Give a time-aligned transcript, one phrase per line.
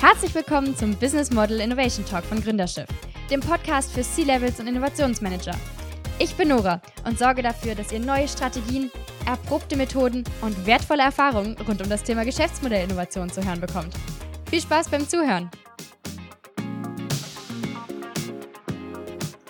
[0.00, 2.88] Herzlich willkommen zum Business Model Innovation Talk von Gründerschiff,
[3.30, 5.54] dem Podcast für C-Levels und Innovationsmanager.
[6.18, 8.90] Ich bin Nora und sorge dafür, dass ihr neue Strategien,
[9.26, 13.92] erprobte Methoden und wertvolle Erfahrungen rund um das Thema Geschäftsmodellinnovation zu hören bekommt.
[14.48, 15.50] Viel Spaß beim Zuhören!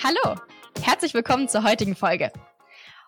[0.02, 0.36] Hallo,
[0.82, 2.32] herzlich willkommen zur heutigen Folge.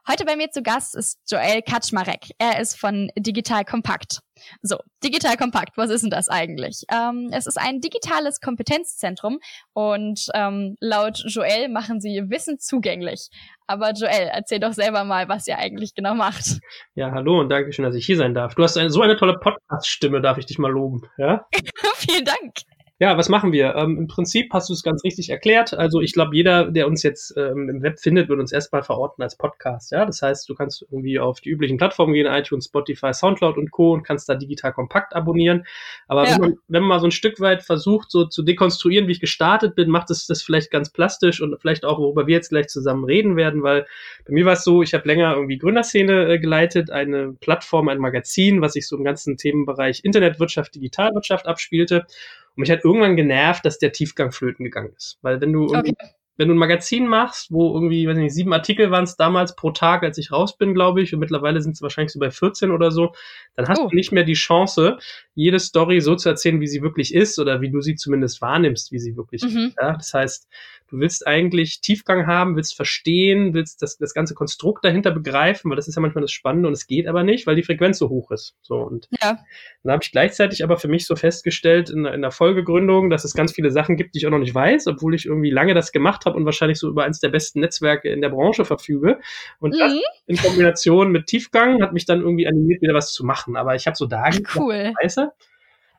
[0.08, 2.32] Heute bei mir zu Gast ist Joel Kaczmarek.
[2.38, 4.18] Er ist von Digital Kompakt.
[4.60, 6.82] So, Digital Kompakt, was ist denn das eigentlich?
[6.92, 9.38] Ähm, es ist ein digitales Kompetenzzentrum
[9.74, 13.28] und ähm, laut Joel machen sie Wissen zugänglich.
[13.68, 16.58] Aber Joel, erzähl doch selber mal, was ihr eigentlich genau macht.
[16.96, 18.56] Ja, hallo und danke schön, dass ich hier sein darf.
[18.56, 21.02] Du hast eine, so eine tolle Podcast-Stimme, darf ich dich mal loben.
[21.16, 21.46] Ja?
[21.94, 22.54] Vielen Dank.
[23.02, 23.74] Ja, was machen wir?
[23.74, 25.74] Ähm, Im Prinzip hast du es ganz richtig erklärt.
[25.74, 29.24] Also ich glaube, jeder, der uns jetzt ähm, im Web findet, wird uns erstmal verorten
[29.24, 29.90] als Podcast.
[29.90, 33.72] Ja, das heißt, du kannst irgendwie auf die üblichen Plattformen gehen, iTunes, Spotify, Soundcloud und
[33.72, 33.92] Co.
[33.92, 35.64] und kannst da digital kompakt abonnieren.
[36.06, 36.34] Aber ja.
[36.34, 39.20] wenn, man, wenn man mal so ein Stück weit versucht, so zu dekonstruieren, wie ich
[39.20, 42.68] gestartet bin, macht es das vielleicht ganz plastisch und vielleicht auch, worüber wir jetzt gleich
[42.68, 43.84] zusammen reden werden, weil
[44.28, 47.98] bei mir war es so, ich habe länger irgendwie Gründerszene äh, geleitet, eine Plattform, ein
[47.98, 52.06] Magazin, was sich so im ganzen Themenbereich Internetwirtschaft, Digitalwirtschaft abspielte.
[52.54, 55.18] Und mich hat irgendwann genervt, dass der Tiefgang flöten gegangen ist.
[55.22, 55.94] Weil wenn du okay
[56.42, 59.70] wenn du ein Magazin machst, wo irgendwie, weiß nicht, sieben Artikel waren es damals pro
[59.70, 62.70] Tag, als ich raus bin, glaube ich, und mittlerweile sind es wahrscheinlich so bei 14
[62.70, 63.12] oder so,
[63.56, 63.88] dann hast oh.
[63.88, 64.98] du nicht mehr die Chance,
[65.34, 68.92] jede Story so zu erzählen, wie sie wirklich ist oder wie du sie zumindest wahrnimmst,
[68.92, 69.68] wie sie wirklich mhm.
[69.68, 69.76] ist.
[69.80, 69.92] Ja?
[69.92, 70.48] Das heißt,
[70.88, 75.76] du willst eigentlich Tiefgang haben, willst verstehen, willst das, das ganze Konstrukt dahinter begreifen, weil
[75.76, 78.10] das ist ja manchmal das Spannende und es geht aber nicht, weil die Frequenz so
[78.10, 78.56] hoch ist.
[78.60, 79.38] So und ja.
[79.84, 83.32] dann habe ich gleichzeitig aber für mich so festgestellt in, in der Folgegründung, dass es
[83.32, 85.92] ganz viele Sachen gibt, die ich auch noch nicht weiß, obwohl ich irgendwie lange das
[85.92, 89.20] gemacht gemacht habe und wahrscheinlich so über eins der besten Netzwerke in der Branche verfüge.
[89.60, 89.78] Und mhm.
[89.78, 89.92] das
[90.26, 93.56] in Kombination mit Tiefgang hat mich dann irgendwie animiert, wieder was zu machen.
[93.56, 94.92] Aber ich habe so da cool.
[95.00, 95.30] Scheiße.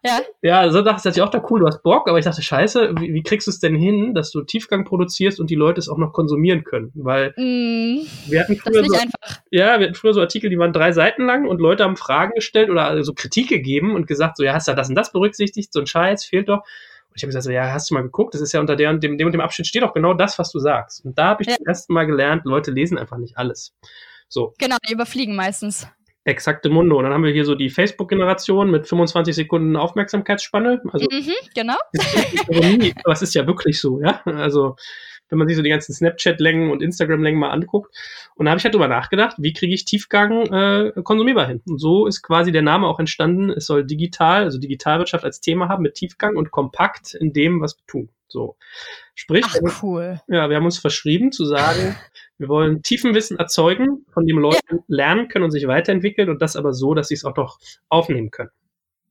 [0.06, 0.20] Ja.
[0.42, 3.14] Ja, so dachte ich auch da cool, du hast Bock, aber ich dachte, scheiße, wie,
[3.14, 5.98] wie kriegst du es denn hin, dass du Tiefgang produzierst und die Leute es auch
[5.98, 6.92] noch konsumieren können?
[6.93, 9.42] Weil mm, wir hatten früher so, einfach.
[9.49, 12.33] Ja, wir hatten früher so Artikel, die waren drei Seiten lang und Leute haben Fragen
[12.36, 15.72] gestellt oder so Kritik gegeben und gesagt, so, ja, hast du das und das berücksichtigt,
[15.72, 16.64] so ein Scheiß fehlt doch.
[17.13, 18.33] Und ich habe gesagt, so, ja, hast du mal geguckt?
[18.33, 20.39] Das ist ja unter der und dem, dem und dem Abschnitt steht auch genau das,
[20.39, 21.05] was du sagst.
[21.05, 21.55] Und da habe ich ja.
[21.59, 23.75] das erste Mal gelernt, Leute lesen einfach nicht alles.
[24.29, 24.55] So.
[24.57, 25.87] Genau, die überfliegen meistens.
[26.23, 26.97] Exakte Mundo.
[26.97, 30.81] Und dann haben wir hier so die Facebook-Generation mit 25 Sekunden Aufmerksamkeitsspanne.
[30.91, 31.77] Also, mhm, genau.
[33.03, 34.21] aber es ist ja wirklich so, ja.
[34.25, 34.75] Also,
[35.33, 37.95] wenn man sich so die ganzen Snapchat-Längen und Instagram-Längen mal anguckt.
[38.36, 41.61] Und da habe ich halt drüber nachgedacht, wie kriege ich Tiefgang äh, konsumierbar hin?
[41.66, 43.49] Und so ist quasi der Name auch entstanden.
[43.49, 47.76] Es soll digital, also Digitalwirtschaft als Thema haben mit Tiefgang und kompakt in dem, was
[47.80, 48.10] wir tun.
[48.27, 48.58] So.
[49.16, 50.22] Sprich, Ach, cool.
[50.27, 51.95] ja, wir haben uns verschrieben zu sagen,
[52.38, 54.77] wir wollen tiefen Wissen erzeugen, von dem Leute ja.
[54.88, 57.58] lernen können und sich weiterentwickeln und das aber so, dass sie es auch noch
[57.89, 58.52] aufnehmen können.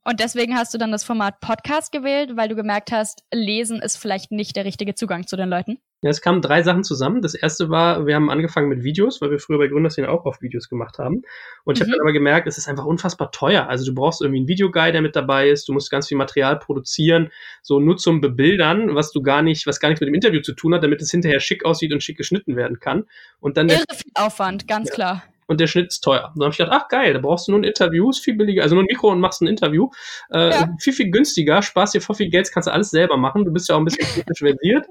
[0.05, 3.97] Und deswegen hast du dann das Format Podcast gewählt, weil du gemerkt hast, Lesen ist
[3.97, 5.79] vielleicht nicht der richtige Zugang zu den Leuten?
[6.03, 7.23] Ja, es kamen drei Sachen zusammen.
[7.23, 10.43] Das erste war, wir haben angefangen mit Videos, weil wir früher bei Gründerszene auch oft
[10.43, 11.23] Videos gemacht haben.
[11.63, 11.85] Und ich mhm.
[11.85, 13.69] habe dann aber gemerkt, es ist einfach unfassbar teuer.
[13.69, 15.69] Also du brauchst irgendwie einen Videoguide, der mit dabei ist.
[15.69, 17.31] Du musst ganz viel Material produzieren,
[17.63, 20.55] so nur zum Bebildern, was du gar nicht, was gar nichts mit dem Interview zu
[20.55, 23.05] tun hat, damit es hinterher schick aussieht und schick geschnitten werden kann.
[23.39, 24.95] Und dann Irre viel Aufwand, ganz ja.
[24.95, 26.33] klar und der Schnitt ist teuer.
[26.35, 28.63] dann habe ich gedacht, ach geil, da brauchst du nur ein Interview, ist viel billiger,
[28.63, 29.91] also nur ein Mikro und machst ein Interview.
[30.31, 30.69] Äh, ja.
[30.81, 33.45] Viel, viel günstiger, sparst dir voll viel Geld, kannst du alles selber machen.
[33.45, 34.87] Du bist ja auch ein bisschen kritisch versiert.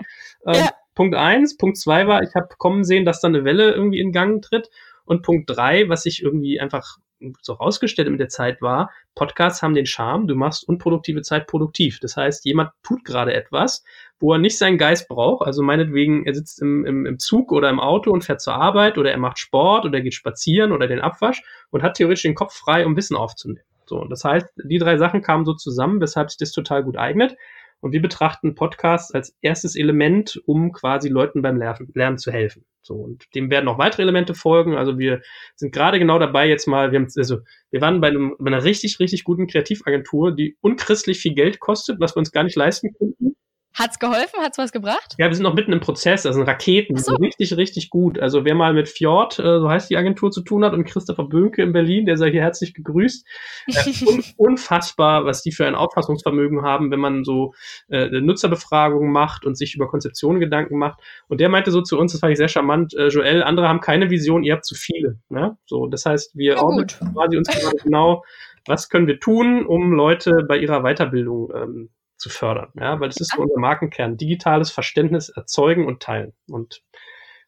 [0.46, 0.70] Ähm, ja.
[0.96, 1.58] Punkt eins.
[1.58, 4.70] Punkt zwei war, ich habe kommen sehen, dass da eine Welle irgendwie in Gang tritt.
[5.06, 6.98] Und Punkt drei, was ich irgendwie einfach
[7.42, 12.00] so rausgestellt mit der Zeit war, Podcasts haben den Charme, du machst unproduktive Zeit produktiv.
[12.00, 13.84] Das heißt, jemand tut gerade etwas,
[14.20, 15.46] wo er nicht seinen Geist braucht.
[15.46, 18.98] Also meinetwegen, er sitzt im, im, im Zug oder im Auto und fährt zur Arbeit
[18.98, 22.36] oder er macht Sport oder er geht spazieren oder den Abwasch und hat theoretisch den
[22.36, 23.66] Kopf frei, um Wissen aufzunehmen.
[23.86, 26.98] So, und das heißt, die drei Sachen kamen so zusammen, weshalb sich das total gut
[26.98, 27.36] eignet.
[27.82, 32.64] Und wir betrachten Podcasts als erstes Element, um quasi Leuten beim Lernen, zu helfen.
[32.84, 34.76] So, und dem werden noch weitere Elemente folgen.
[34.76, 35.22] Also wir
[35.56, 37.40] sind gerade genau dabei jetzt mal, wir haben, also
[37.72, 42.00] wir waren bei, einem, bei einer richtig, richtig guten Kreativagentur, die unchristlich viel Geld kostet,
[42.00, 43.36] was wir uns gar nicht leisten könnten.
[43.74, 44.42] Hat's geholfen?
[44.42, 45.16] Hat's was gebracht?
[45.18, 46.26] Ja, wir sind noch mitten im Prozess.
[46.26, 47.16] Also Raketen so.
[47.16, 48.20] sind richtig, richtig gut.
[48.20, 51.24] Also wer mal mit Fjord, äh, so heißt die Agentur, zu tun hat und Christopher
[51.24, 53.26] Bönke in Berlin, der sei hier herzlich gegrüßt.
[53.68, 53.74] Äh,
[54.08, 57.54] un unfassbar, was die für ein Auffassungsvermögen haben, wenn man so
[57.90, 61.00] äh, Nutzerbefragungen macht und sich über Konzeptionen Gedanken macht.
[61.30, 63.80] Und der meinte so zu uns, das fand ich sehr charmant, äh, Joel, andere haben
[63.80, 65.20] keine Vision, ihr habt zu viele.
[65.30, 65.58] Ne?
[65.66, 68.24] So, das heißt, wir ja, quasi uns gerade genau,
[68.66, 71.90] was können wir tun, um Leute bei ihrer Weiterbildung ähm,
[72.22, 72.70] zu fördern.
[72.80, 74.16] Ja, weil das ist so unser Markenkern.
[74.16, 76.34] Digitales Verständnis erzeugen und teilen.
[76.48, 76.84] Und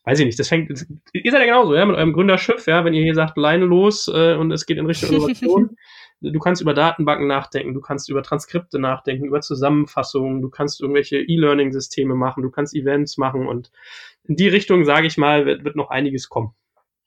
[0.03, 0.69] weiß ich nicht, das fängt,
[1.13, 4.09] ihr seid ja genauso, ja, mit eurem Gründerschiff, ja, wenn ihr hier sagt, Leine los
[4.13, 5.77] äh, und es geht in Richtung Innovation.
[6.21, 11.17] du kannst über Datenbanken nachdenken, du kannst über Transkripte nachdenken, über Zusammenfassungen, du kannst irgendwelche
[11.17, 13.71] E-Learning-Systeme machen, du kannst Events machen und
[14.25, 16.53] in die Richtung, sage ich mal, wird, wird noch einiges kommen.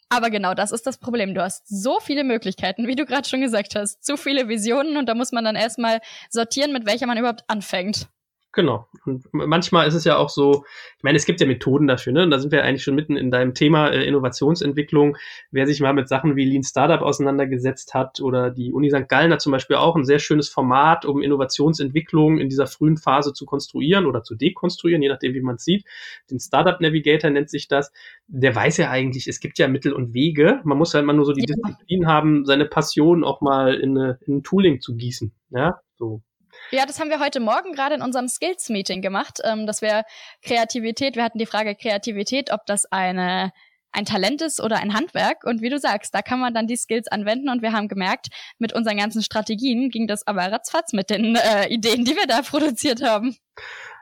[0.09, 1.35] Aber genau das ist das Problem.
[1.35, 5.07] Du hast so viele Möglichkeiten, wie du gerade schon gesagt hast, zu viele Visionen und
[5.09, 6.01] da muss man dann erstmal
[6.31, 8.09] sortieren, mit welcher man überhaupt anfängt.
[8.57, 8.89] Genau.
[9.05, 10.65] Und manchmal ist es ja auch so,
[10.97, 12.23] ich meine, es gibt ja Methoden dafür, ne?
[12.23, 15.19] Und da sind wir eigentlich schon mitten in deinem Thema äh, Innovationsentwicklung.
[15.51, 19.11] Wer sich mal mit Sachen wie Lean Startup auseinandergesetzt hat oder die Uni St.
[19.11, 23.35] Gallen hat zum Beispiel auch ein sehr schönes Format, um Innovationsentwicklung in dieser frühen Phase
[23.35, 25.85] zu konstruieren oder zu dekonstruieren, je nachdem, wie man es sieht.
[26.31, 27.93] Den Startup Navigator nennt sich das.
[28.27, 30.63] Der weiß ja eigentlich, es gibt ja Mittel und Wege.
[30.65, 31.55] Man muss halt mal nur so die ja.
[31.55, 35.31] Disziplin haben, seine Passion auch mal in, eine, in ein Tooling zu gießen.
[35.51, 36.23] Ja, so.
[36.71, 40.05] Ja, das haben wir heute Morgen gerade in unserem Skills-Meeting gemacht, ähm, dass wir
[40.43, 43.53] Kreativität, wir hatten die Frage Kreativität, ob das eine
[43.93, 45.45] ein Talent ist oder ein Handwerk.
[45.45, 47.49] Und wie du sagst, da kann man dann die Skills anwenden.
[47.49, 48.29] Und wir haben gemerkt,
[48.59, 52.43] mit unseren ganzen Strategien ging das aber ratzfatz mit den äh, Ideen, die wir da
[52.49, 53.37] produziert haben.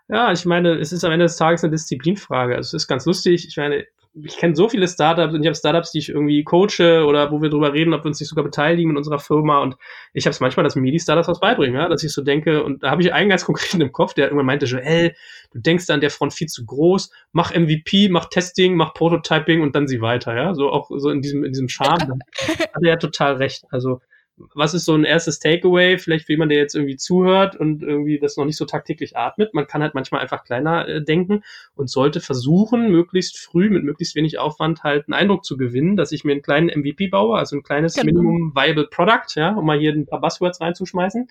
[0.08, 2.56] Ja, ich meine, es ist am Ende des Tages eine Disziplinfrage.
[2.56, 3.46] Also es ist ganz lustig.
[3.46, 3.86] Ich meine,
[4.22, 7.42] ich kenne so viele Startups und ich habe Startups, die ich irgendwie coache oder wo
[7.42, 9.60] wir drüber reden, ob wir uns nicht sogar beteiligen in unserer Firma.
[9.60, 9.76] Und
[10.12, 11.88] ich habe es manchmal, dass mir die Startups was beibringen, ja?
[11.88, 14.46] dass ich so denke, und da habe ich einen ganz konkreten im Kopf, der irgendwann
[14.46, 15.14] meinte, Joel,
[15.52, 19.74] du denkst an der Front viel zu groß, mach MVP, mach Testing, mach Prototyping und
[19.74, 20.54] dann sieh weiter, ja.
[20.54, 22.20] So auch so in diesem, in diesem Charme.
[22.48, 23.64] hat er ja total recht.
[23.70, 24.00] Also
[24.36, 28.18] was ist so ein erstes Takeaway, vielleicht für jemand, der jetzt irgendwie zuhört und irgendwie
[28.18, 29.54] das noch nicht so tagtäglich atmet.
[29.54, 31.44] Man kann halt manchmal einfach kleiner äh, denken
[31.76, 36.10] und sollte versuchen, möglichst früh mit möglichst wenig Aufwand halt einen Eindruck zu gewinnen, dass
[36.10, 38.06] ich mir einen kleinen MVP baue, also ein kleines genau.
[38.06, 41.28] Minimum Viable Product, ja, um mal hier ein paar Buzzwords reinzuschmeißen,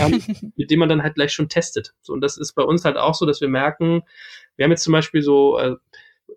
[0.00, 0.22] ähm,
[0.56, 1.92] mit dem man dann halt gleich schon testet.
[2.00, 4.02] So, und das ist bei uns halt auch so, dass wir merken,
[4.56, 5.80] wir haben jetzt zum Beispiel so, äh, wollen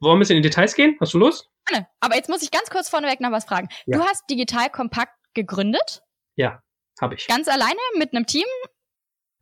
[0.01, 0.97] wir ein bisschen in Details gehen?
[0.99, 1.47] Hast du Lust?
[1.99, 3.69] Aber jetzt muss ich ganz kurz vorneweg noch was fragen.
[3.85, 3.97] Ja.
[3.97, 6.03] Du hast digital kompakt gegründet?
[6.35, 6.61] Ja,
[6.99, 7.27] habe ich.
[7.27, 8.45] Ganz alleine mit einem Team?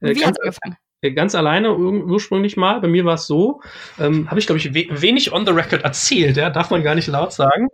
[0.02, 0.78] Äh, Wie äh, hat's angefangen?
[1.16, 2.82] Ganz alleine ursprünglich mal.
[2.82, 3.62] Bei mir war es so,
[4.00, 6.94] ähm, habe ich, glaube ich, we wenig on the record erzählt, ja, darf man gar
[6.94, 7.70] nicht laut sagen.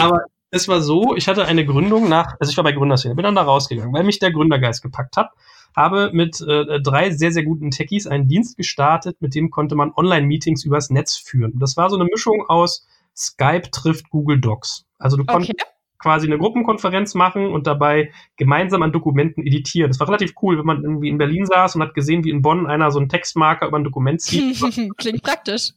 [0.00, 3.22] Aber es war so, ich hatte eine Gründung nach, also ich war bei Gründerszene, bin
[3.22, 5.30] dann da rausgegangen, weil mich der Gründergeist gepackt hat,
[5.76, 9.92] habe mit äh, drei sehr, sehr guten Techies einen Dienst gestartet, mit dem konnte man
[9.94, 11.52] Online-Meetings übers Netz führen.
[11.60, 12.84] Das war so eine Mischung aus
[13.16, 14.86] Skype trifft Google Docs.
[14.98, 19.90] Also du konntest okay quasi eine Gruppenkonferenz machen und dabei gemeinsam an Dokumenten editieren.
[19.90, 22.42] Das war relativ cool, wenn man irgendwie in Berlin saß und hat gesehen, wie in
[22.42, 24.58] Bonn einer so einen Textmarker über ein Dokument zieht.
[24.96, 25.72] Klingt praktisch.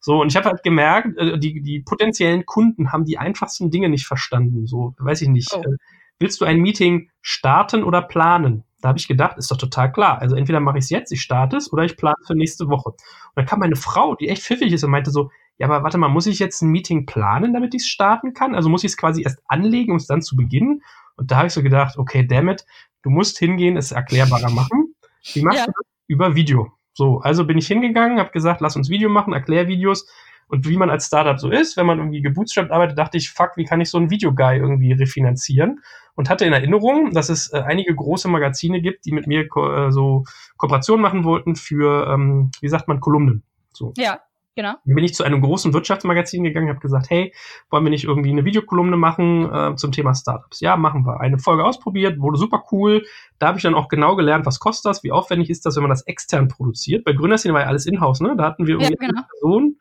[0.00, 3.88] So, und ich habe halt gemerkt, äh, die, die potenziellen Kunden haben die einfachsten Dinge
[3.88, 4.66] nicht verstanden.
[4.66, 5.52] So, weiß ich nicht.
[5.54, 5.60] Oh.
[5.60, 5.76] Äh,
[6.18, 8.64] willst du ein Meeting starten oder planen?
[8.80, 10.20] Da habe ich gedacht, ist doch total klar.
[10.20, 12.90] Also entweder mache ich es jetzt, ich starte es, oder ich plane für nächste Woche.
[12.90, 12.98] Und
[13.34, 16.08] dann kam meine Frau, die echt pfiffig ist und meinte so, ja, aber warte mal,
[16.08, 18.54] muss ich jetzt ein Meeting planen, damit ich es starten kann?
[18.54, 20.82] Also muss ich es quasi erst anlegen, um es dann zu beginnen?
[21.16, 22.66] Und da habe ich so gedacht, okay, dammit,
[23.02, 24.94] du musst hingehen, es erklärbarer machen.
[25.32, 25.66] Wie machst ja.
[25.66, 25.86] du das?
[26.08, 26.72] Über Video.
[26.92, 30.06] So, also bin ich hingegangen, habe gesagt, lass uns Video machen, Erklärvideos.
[30.48, 33.56] Und wie man als Startup so ist, wenn man irgendwie gebootstrapped arbeitet, dachte ich, fuck,
[33.56, 35.80] wie kann ich so einen Videoguy irgendwie refinanzieren?
[36.14, 39.70] Und hatte in Erinnerung, dass es äh, einige große Magazine gibt, die mit mir ko
[39.70, 40.24] äh, so
[40.56, 43.42] Kooperationen machen wollten für, ähm, wie sagt man, Kolumnen.
[43.72, 43.92] So.
[43.96, 44.20] Ja.
[44.56, 44.74] Genau.
[44.86, 47.34] Dann bin ich zu einem großen Wirtschaftsmagazin gegangen, habe gesagt, hey,
[47.68, 50.60] wollen wir nicht irgendwie eine Videokolumne machen äh, zum Thema Startups?
[50.60, 51.20] Ja, machen wir.
[51.20, 53.04] Eine Folge ausprobiert, wurde super cool.
[53.38, 55.82] Da habe ich dann auch genau gelernt, was kostet das, wie aufwendig ist das, wenn
[55.82, 57.04] man das extern produziert.
[57.04, 58.34] Bei Gründerszene war ja alles in-house, ne?
[58.36, 59.18] Da hatten wir irgendwie ja, genau.
[59.18, 59.76] eine Person,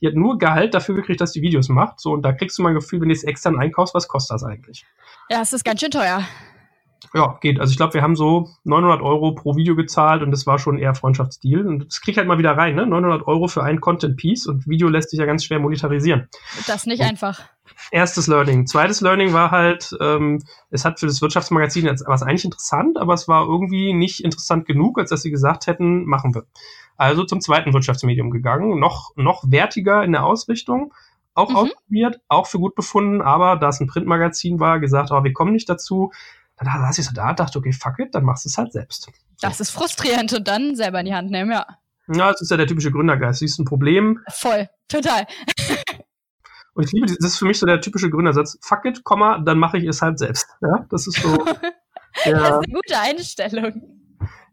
[0.00, 1.98] die hat nur Gehalt dafür gekriegt, dass die Videos macht.
[1.98, 4.36] So, und da kriegst du mal ein Gefühl, wenn du es extern einkaufst, was kostet
[4.36, 4.86] das eigentlich?
[5.28, 6.22] Ja, es ist ganz schön teuer.
[7.14, 7.58] Ja, geht.
[7.60, 10.78] Also ich glaube, wir haben so 900 Euro pro Video gezahlt und das war schon
[10.78, 11.66] eher Freundschaftsdeal.
[11.66, 12.86] Und das kriegt halt mal wieder rein, ne?
[12.86, 16.28] 900 Euro für ein Content-Piece und Video lässt sich ja ganz schwer monetarisieren.
[16.66, 17.40] Das nicht und einfach.
[17.90, 18.66] Erstes Learning.
[18.66, 23.14] Zweites Learning war halt, ähm, es hat für das Wirtschaftsmagazin jetzt was eigentlich interessant, aber
[23.14, 26.44] es war irgendwie nicht interessant genug, als dass sie gesagt hätten, machen wir.
[26.96, 30.92] Also zum zweiten Wirtschaftsmedium gegangen, noch, noch wertiger in der Ausrichtung,
[31.34, 31.56] auch mhm.
[31.56, 35.52] ausprobiert, auch für gut befunden, aber da es ein Printmagazin war, gesagt, oh, wir kommen
[35.52, 36.12] nicht dazu,
[36.66, 38.72] dann saß ich so da und dachte, okay, fuck it, dann machst du es halt
[38.72, 39.10] selbst.
[39.40, 41.66] Das ist frustrierend und dann selber in die Hand nehmen, ja.
[42.12, 43.38] Ja, das ist ja der typische Gründergeist.
[43.38, 44.20] Siehst ein Problem.
[44.28, 45.26] Voll, total.
[46.74, 48.58] und ich liebe, das ist für mich so der typische Gründersatz.
[48.62, 50.48] Fuck it, Komma, dann mache ich es halt selbst.
[50.60, 51.28] Ja, das ist so.
[52.24, 53.82] der, das ist eine gute Einstellung.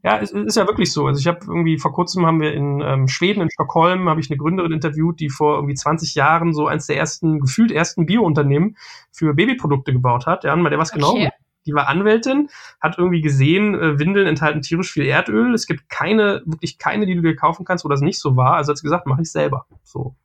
[0.04, 1.08] Ja, es ist ja wirklich so.
[1.08, 4.30] Also ich habe irgendwie vor kurzem haben wir in ähm, Schweden, in Stockholm, habe ich
[4.30, 8.78] eine Gründerin interviewt, die vor irgendwie 20 Jahren so eins der ersten, gefühlt ersten Biounternehmen
[9.12, 10.44] für Babyprodukte gebaut hat.
[10.44, 11.24] Ja, mal der was genau okay.
[11.24, 15.54] genau die war Anwältin, hat irgendwie gesehen, äh, Windeln enthalten tierisch viel Erdöl.
[15.54, 18.56] Es gibt keine, wirklich keine, die du dir kaufen kannst, wo das nicht so war.
[18.56, 19.66] Also hat sie gesagt, mache ich selber.
[19.84, 20.16] So.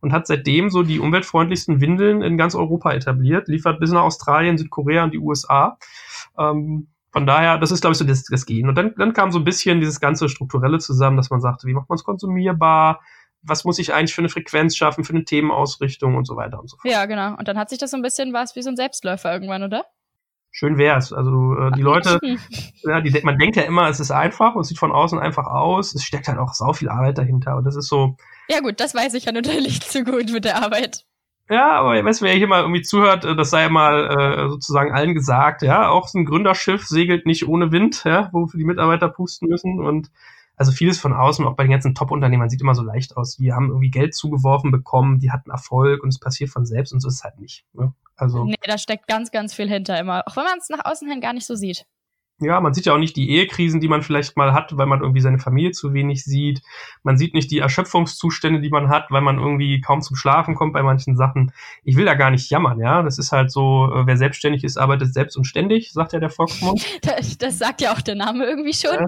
[0.00, 4.58] Und hat seitdem so die umweltfreundlichsten Windeln in ganz Europa etabliert, liefert bis nach Australien,
[4.58, 5.78] Südkorea und die USA.
[6.36, 8.68] Ähm, Von daher, das ist, glaube ich, so das, das Gehen.
[8.68, 11.74] Und dann, dann kam so ein bisschen dieses ganze Strukturelle zusammen, dass man sagte, wie
[11.74, 13.00] macht man es konsumierbar?
[13.42, 16.70] Was muss ich eigentlich für eine Frequenz schaffen, für eine Themenausrichtung und so weiter und
[16.70, 16.90] so fort.
[16.90, 17.36] Ja, genau.
[17.36, 19.84] Und dann hat sich das so ein bisschen was wie so ein Selbstläufer irgendwann, oder?
[20.54, 21.12] Schön wär's.
[21.12, 22.20] Also äh, die Leute,
[22.82, 25.94] ja, die, man denkt ja immer, es ist einfach und sieht von außen einfach aus.
[25.94, 27.56] Es steckt halt auch sau viel Arbeit dahinter.
[27.56, 28.16] Und das ist so.
[28.48, 31.06] Ja gut, das weiß ich ja natürlich zu gut mit der Arbeit.
[31.48, 34.06] Ja, aber ich weiß, wer hier mal irgendwie zuhört, äh, das sei mal
[34.46, 38.58] äh, sozusagen allen gesagt, ja, auch so ein Gründerschiff segelt nicht ohne Wind, ja, wofür
[38.58, 40.10] die Mitarbeiter pusten müssen und
[40.62, 43.36] also vieles von außen, auch bei den ganzen Top-Unternehmern, sieht immer so leicht aus.
[43.36, 47.00] Die haben irgendwie Geld zugeworfen bekommen, die hatten Erfolg und es passiert von selbst und
[47.00, 47.64] so ist es halt nicht.
[47.72, 47.92] Ne?
[48.14, 51.08] Also, nee, da steckt ganz, ganz viel hinter immer, auch wenn man es nach außen
[51.10, 51.84] hin gar nicht so sieht.
[52.38, 55.00] Ja, man sieht ja auch nicht die Ehekrisen, die man vielleicht mal hat, weil man
[55.00, 56.62] irgendwie seine Familie zu wenig sieht.
[57.02, 60.72] Man sieht nicht die Erschöpfungszustände, die man hat, weil man irgendwie kaum zum Schlafen kommt
[60.72, 61.52] bei manchen Sachen.
[61.82, 63.02] Ich will da gar nicht jammern, ja.
[63.02, 66.30] Das ist halt so, äh, wer selbstständig ist, arbeitet selbst und ständig, sagt ja der
[66.30, 66.84] Volksmund.
[67.02, 68.94] Das, das sagt ja auch der Name irgendwie schon.
[68.94, 69.06] Ja.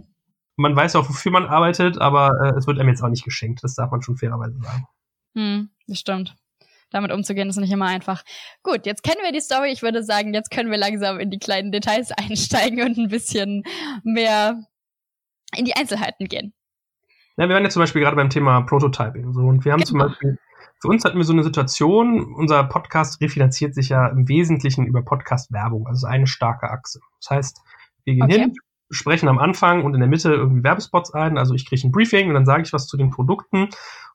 [0.56, 3.64] Man weiß auch, wofür man arbeitet, aber äh, es wird einem jetzt auch nicht geschenkt.
[3.64, 4.86] Das darf man schon fairerweise sagen.
[5.34, 6.36] Hm, das stimmt
[6.94, 8.22] damit umzugehen, ist nicht immer einfach.
[8.62, 9.70] Gut, jetzt kennen wir die Story.
[9.70, 13.64] Ich würde sagen, jetzt können wir langsam in die kleinen Details einsteigen und ein bisschen
[14.04, 14.62] mehr
[15.56, 16.54] in die Einzelheiten gehen.
[17.36, 19.32] Ja, wir waren jetzt zum Beispiel gerade beim Thema Prototyping.
[19.32, 19.88] So, und wir haben genau.
[19.88, 20.38] zum Beispiel,
[20.80, 25.02] für uns hatten wir so eine Situation, unser Podcast refinanziert sich ja im Wesentlichen über
[25.02, 27.00] Podcast-Werbung, also eine starke Achse.
[27.20, 27.60] Das heißt,
[28.04, 28.38] wir gehen okay.
[28.38, 28.54] hin,
[28.90, 31.38] sprechen am Anfang und in der Mitte irgendwie Werbespots ein.
[31.38, 33.68] Also ich kriege ein Briefing und dann sage ich was zu den Produkten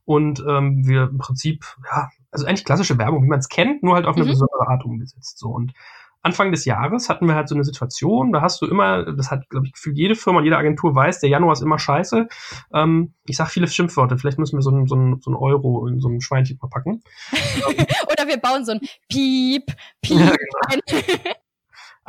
[0.06, 3.96] und ähm, wir im Prinzip, ja, also eigentlich klassische Werbung, wie man es kennt, nur
[3.96, 4.30] halt auf eine mhm.
[4.30, 5.38] besondere Art umgesetzt.
[5.38, 5.74] So und
[6.22, 9.50] Anfang des Jahres hatten wir halt so eine Situation, da hast du immer, das hat,
[9.50, 12.28] glaube ich, für jede Firma, jede Agentur weiß, der Januar ist immer scheiße.
[12.74, 16.02] Ähm, ich sag viele Schimpfworte, vielleicht müssen wir so ein, so so ein Euro in
[16.02, 17.04] so ein Schweinchen mal packen.
[18.12, 19.68] Oder wir bauen so ein Piep,
[20.02, 20.20] Piep.
[20.20, 20.34] Ja,
[20.70, 21.02] genau.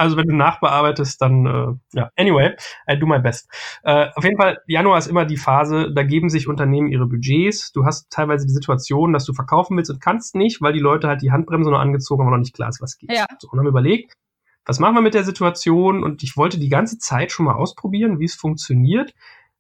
[0.01, 2.11] Also wenn du nachbearbeitest, dann äh, ja.
[2.17, 2.57] Anyway,
[2.91, 3.51] I do my best.
[3.83, 7.71] Äh, auf jeden Fall, Januar ist immer die Phase, da geben sich Unternehmen ihre Budgets.
[7.73, 11.07] Du hast teilweise die Situation, dass du verkaufen willst und kannst nicht, weil die Leute
[11.07, 13.13] halt die Handbremse noch angezogen haben und noch nicht klar ist, was geht.
[13.13, 13.27] Ja.
[13.39, 14.15] So, und haben überlegt,
[14.65, 16.03] was machen wir mit der Situation?
[16.03, 19.13] Und ich wollte die ganze Zeit schon mal ausprobieren, wie es funktioniert,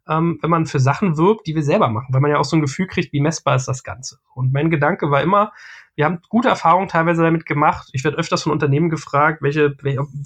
[0.08, 2.56] ähm, wenn man für Sachen wirbt, die wir selber machen, weil man ja auch so
[2.56, 4.18] ein Gefühl kriegt, wie messbar ist das Ganze.
[4.34, 5.52] Und mein Gedanke war immer,
[5.94, 7.90] wir haben gute Erfahrungen teilweise damit gemacht.
[7.92, 9.76] Ich werde öfters von Unternehmen gefragt, welche,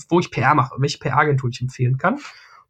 [0.09, 2.21] wo ich PR mache, welche PR-Agentur ich empfehlen kann.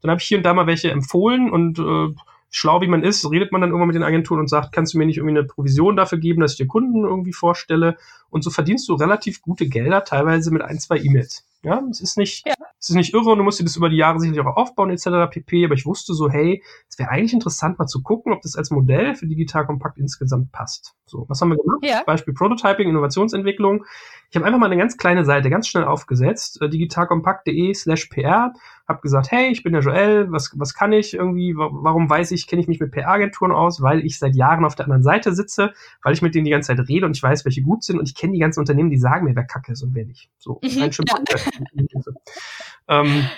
[0.01, 2.15] Dann habe ich hier und da mal welche empfohlen und äh,
[2.51, 4.99] schlau wie man ist, redet man dann irgendwann mit den Agenturen und sagt, kannst du
[4.99, 7.97] mir nicht irgendwie eine Provision dafür geben, dass ich dir Kunden irgendwie vorstelle?
[8.31, 11.45] Und so verdienst du relativ gute Gelder, teilweise mit ein, zwei E-Mails.
[11.65, 12.55] Ja, es ist nicht, ja.
[12.79, 14.91] es ist nicht irre und du musst dir das über die Jahre sicherlich auch aufbauen,
[14.91, 15.31] etc.
[15.31, 15.65] pp.
[15.65, 18.71] Aber ich wusste so, hey, es wäre eigentlich interessant, mal zu gucken, ob das als
[18.71, 20.95] Modell für Digital Kompakt insgesamt passt.
[21.07, 21.81] So, was haben wir gemacht?
[21.83, 22.03] Ja.
[22.05, 23.85] Beispiel Prototyping, Innovationsentwicklung.
[24.31, 28.53] Ich habe einfach mal eine ganz kleine Seite ganz schnell aufgesetzt, äh, digitalkompakt.de slash PR,
[28.89, 32.47] habe gesagt, hey, ich bin der Joel, was, was kann ich irgendwie, warum weiß ich,
[32.47, 35.73] kenne ich mich mit PR-Agenturen aus, weil ich seit Jahren auf der anderen Seite sitze,
[36.03, 38.09] weil ich mit denen die ganze Zeit rede und ich weiß, welche gut sind und
[38.09, 40.31] ich kenne die ganzen Unternehmen, die sagen mir, wer kacke ist und wer nicht.
[40.39, 41.37] So, mhm, ein ja.
[42.89, 43.29] Ähm,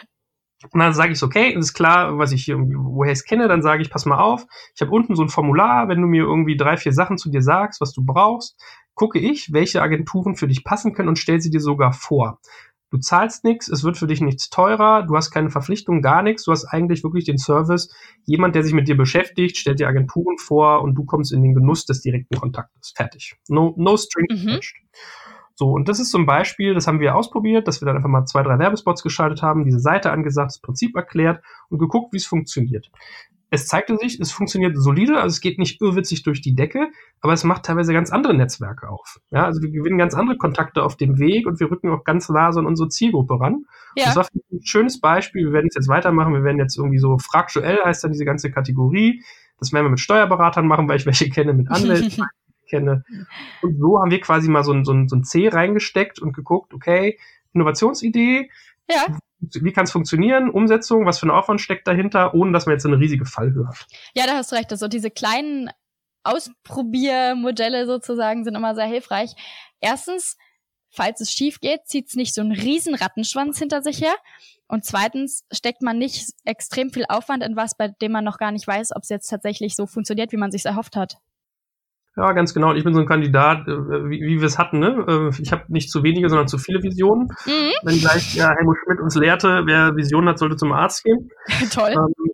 [0.72, 3.62] und dann sage ich okay, ist klar, was ich hier, woher ich es kenne, dann
[3.62, 6.56] sage ich, pass mal auf, ich habe unten so ein Formular, wenn du mir irgendwie
[6.56, 8.58] drei, vier Sachen zu dir sagst, was du brauchst,
[8.94, 12.40] gucke ich, welche Agenturen für dich passen können und stell sie dir sogar vor.
[12.90, 16.44] Du zahlst nichts, es wird für dich nichts teurer, du hast keine Verpflichtung, gar nichts,
[16.44, 17.92] du hast eigentlich wirklich den Service,
[18.24, 21.54] jemand, der sich mit dir beschäftigt, stellt dir Agenturen vor und du kommst in den
[21.54, 22.92] Genuss des direkten Kontaktes.
[22.96, 23.36] Fertig.
[23.48, 24.48] No, no string mhm.
[24.48, 24.76] attached.
[25.58, 28.26] So, und das ist zum Beispiel, das haben wir ausprobiert, dass wir dann einfach mal
[28.26, 32.26] zwei, drei Werbespots geschaltet haben, diese Seite angesagt, das Prinzip erklärt und geguckt, wie es
[32.26, 32.90] funktioniert.
[33.48, 36.88] Es zeigte sich, es funktioniert solide, also es geht nicht irrwitzig durch die Decke,
[37.22, 39.18] aber es macht teilweise ganz andere Netzwerke auf.
[39.30, 42.28] Ja, also wir gewinnen ganz andere Kontakte auf dem Weg und wir rücken auch ganz
[42.28, 43.64] nah so an unsere Zielgruppe ran.
[43.96, 44.06] Ja.
[44.06, 45.46] Das war ein schönes Beispiel.
[45.46, 46.34] Wir werden es jetzt weitermachen.
[46.34, 49.22] Wir werden jetzt irgendwie so Frag Joel heißt dann diese ganze Kategorie.
[49.58, 52.26] Das werden wir mit Steuerberatern machen, weil ich welche kenne, mit Anwälten
[52.66, 53.04] kenne.
[53.62, 56.32] Und so haben wir quasi mal so ein, so ein, so ein C reingesteckt und
[56.32, 57.18] geguckt, okay,
[57.52, 58.50] Innovationsidee.
[58.88, 59.18] Ja.
[59.40, 60.50] Wie kann es funktionieren?
[60.50, 63.86] Umsetzung, was für ein Aufwand steckt dahinter, ohne dass man jetzt eine riesige Fallhöhe hat.
[64.14, 64.72] Ja, da hast du recht.
[64.72, 65.70] Also diese kleinen
[66.24, 69.34] Ausprobiermodelle sozusagen sind immer sehr hilfreich.
[69.80, 70.36] Erstens,
[70.88, 74.14] falls es schief geht, zieht es nicht so einen riesen Rattenschwanz hinter sich her.
[74.68, 78.50] Und zweitens steckt man nicht extrem viel Aufwand in was, bei dem man noch gar
[78.50, 81.18] nicht weiß, ob es jetzt tatsächlich so funktioniert, wie man sich erhofft hat.
[82.16, 82.72] Ja, ganz genau.
[82.74, 84.78] Ich bin so ein Kandidat, äh, wie, wie wir es hatten.
[84.78, 85.04] Ne?
[85.06, 87.28] Äh, ich habe nicht zu wenige, sondern zu viele Visionen.
[87.44, 87.72] Mhm.
[87.82, 91.28] Wenn gleich ja, Helmut Schmidt uns lehrte, wer Visionen hat, sollte zum Arzt gehen.
[91.70, 91.92] Toll.
[91.92, 92.32] Ähm,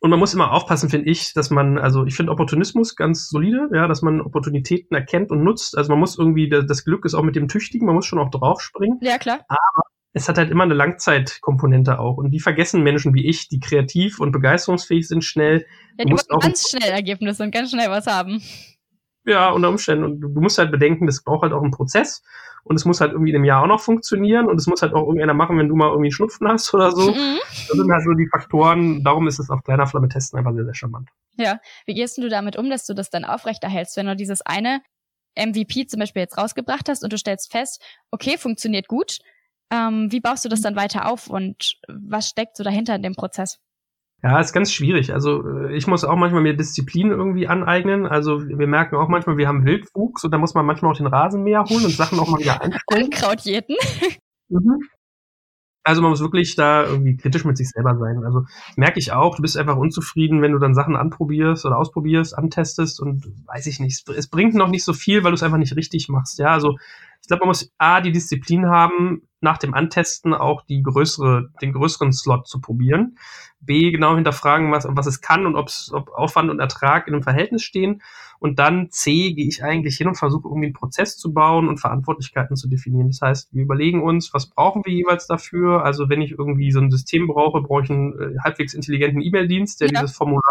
[0.00, 3.68] und man muss immer aufpassen, finde ich, dass man, also ich finde Opportunismus ganz solide,
[3.72, 5.76] ja, dass man Opportunitäten erkennt und nutzt.
[5.76, 8.30] Also man muss irgendwie, das Glück ist auch mit dem Tüchtigen, man muss schon auch
[8.30, 8.98] draufspringen.
[9.00, 9.40] Ja, klar.
[9.48, 9.82] Aber
[10.12, 12.16] es hat halt immer eine Langzeitkomponente auch.
[12.16, 15.66] Und die vergessen Menschen wie ich, die kreativ und begeisterungsfähig sind, schnell.
[15.98, 18.40] Ja, musst auch ganz schnell Ergebnisse und ganz schnell was haben.
[19.28, 20.04] Ja, unter Umständen.
[20.04, 22.22] Und du musst halt bedenken, das braucht halt auch einen Prozess.
[22.64, 24.46] Und es muss halt irgendwie in einem Jahr auch noch funktionieren.
[24.46, 26.92] Und es muss halt auch irgendeiner machen, wenn du mal irgendwie einen Schnupfen hast oder
[26.92, 27.10] so.
[27.12, 27.38] Mhm.
[27.68, 29.04] Das sind halt so die Faktoren.
[29.04, 31.10] Darum ist es auf kleiner Flamme testen einfach sehr, sehr charmant.
[31.36, 31.60] Ja.
[31.86, 34.80] Wie gehst du damit um, dass du das dann aufrechterhältst, wenn du dieses eine
[35.36, 39.18] MVP zum Beispiel jetzt rausgebracht hast und du stellst fest, okay, funktioniert gut.
[39.70, 43.14] Ähm, wie baust du das dann weiter auf und was steckt so dahinter in dem
[43.14, 43.58] Prozess?
[44.22, 45.12] Ja, ist ganz schwierig.
[45.12, 48.06] Also äh, ich muss auch manchmal mir Disziplin irgendwie aneignen.
[48.06, 51.06] Also wir merken auch manchmal, wir haben Wildwuchs und da muss man manchmal auch den
[51.06, 53.10] Rasenmäher holen und Sachen auch mal wieder einstellen.
[53.10, 53.76] Krautjäten.
[54.48, 54.80] Mhm.
[55.84, 58.22] Also man muss wirklich da irgendwie kritisch mit sich selber sein.
[58.24, 58.44] Also
[58.76, 63.00] merke ich auch, du bist einfach unzufrieden, wenn du dann Sachen anprobierst oder ausprobierst, antestest
[63.00, 64.06] und weiß ich nicht.
[64.10, 66.38] Es bringt noch nicht so viel, weil du es einfach nicht richtig machst.
[66.40, 66.76] Ja, also
[67.22, 71.72] ich glaube, man muss A, die Disziplin haben, nach dem Antesten auch die größere, den
[71.72, 73.18] größeren Slot zu probieren.
[73.60, 77.22] B, genau hinterfragen, was, was es kann und ob's, ob Aufwand und Ertrag in einem
[77.22, 78.02] Verhältnis stehen.
[78.40, 81.78] Und dann C, gehe ich eigentlich hin und versuche irgendwie einen Prozess zu bauen und
[81.78, 83.08] Verantwortlichkeiten zu definieren.
[83.08, 85.84] Das heißt, wir überlegen uns, was brauchen wir jeweils dafür?
[85.84, 89.80] Also wenn ich irgendwie so ein System brauche, brauche ich einen äh, halbwegs intelligenten E-Mail-Dienst,
[89.80, 90.00] der ja.
[90.00, 90.42] dieses Formular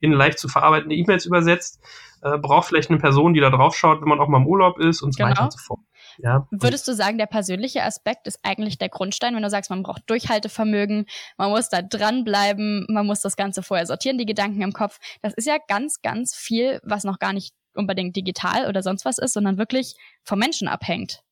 [0.00, 1.80] in leicht zu verarbeitende E-Mails übersetzt.
[2.22, 4.78] Äh, braucht vielleicht eine Person, die da drauf schaut, wenn man auch mal im Urlaub
[4.78, 5.30] ist und so genau.
[5.30, 5.80] weiter und so fort.
[6.18, 6.46] Ja.
[6.50, 10.02] Würdest du sagen, der persönliche Aspekt ist eigentlich der Grundstein, wenn du sagst, man braucht
[10.08, 14.98] Durchhaltevermögen, man muss da dranbleiben, man muss das Ganze vorher sortieren, die Gedanken im Kopf.
[15.22, 19.18] Das ist ja ganz, ganz viel, was noch gar nicht unbedingt digital oder sonst was
[19.18, 21.22] ist, sondern wirklich vom Menschen abhängt.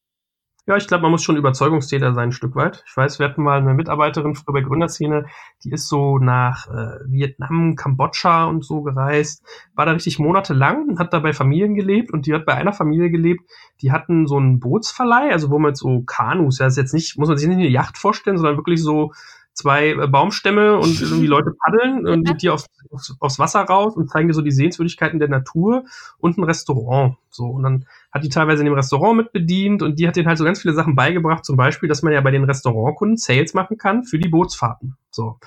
[0.66, 2.84] Ja, ich glaube, man muss schon Überzeugungstäter sein, ein Stück weit.
[2.86, 5.26] Ich weiß, wir hatten mal eine Mitarbeiterin früher bei Gründerszene,
[5.64, 9.42] die ist so nach äh, Vietnam, Kambodscha und so gereist,
[9.74, 13.10] war da richtig monatelang, hat da bei Familien gelebt und die hat bei einer Familie
[13.10, 13.42] gelebt,
[13.80, 17.28] die hatten so einen Bootsverleih, also wo man so Kanus, ja, ist jetzt nicht, muss
[17.28, 19.12] man sich nicht eine Yacht vorstellen, sondern wirklich so
[19.60, 24.10] zwei äh, Baumstämme und irgendwie Leute paddeln und dir aufs, aufs, aufs, Wasser raus und
[24.10, 25.84] zeigen dir so die Sehenswürdigkeiten der Natur
[26.18, 27.16] und ein Restaurant.
[27.30, 30.28] So, und dann hat die teilweise in dem Restaurant mit bedient und die hat denen
[30.28, 33.54] halt so ganz viele Sachen beigebracht, zum Beispiel, dass man ja bei den Restaurantkunden Sales
[33.54, 34.96] machen kann für die Bootsfahrten.
[35.10, 35.38] So.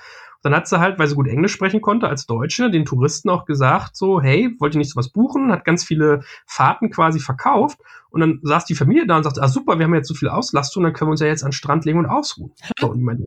[0.44, 3.46] Dann hat sie halt, weil sie gut Englisch sprechen konnte, als Deutsche, den Touristen auch
[3.46, 5.54] gesagt, so, hey, wollt ihr nicht sowas buchen?
[5.54, 7.80] Hat ganz viele Fahrten quasi verkauft.
[8.10, 10.28] Und dann saß die Familie da und sagte, ah super, wir haben jetzt so viel
[10.28, 12.52] Auslastung, dann können wir uns ja jetzt an den Strand legen und ausruhen.
[12.80, 13.26] So, und ich meine,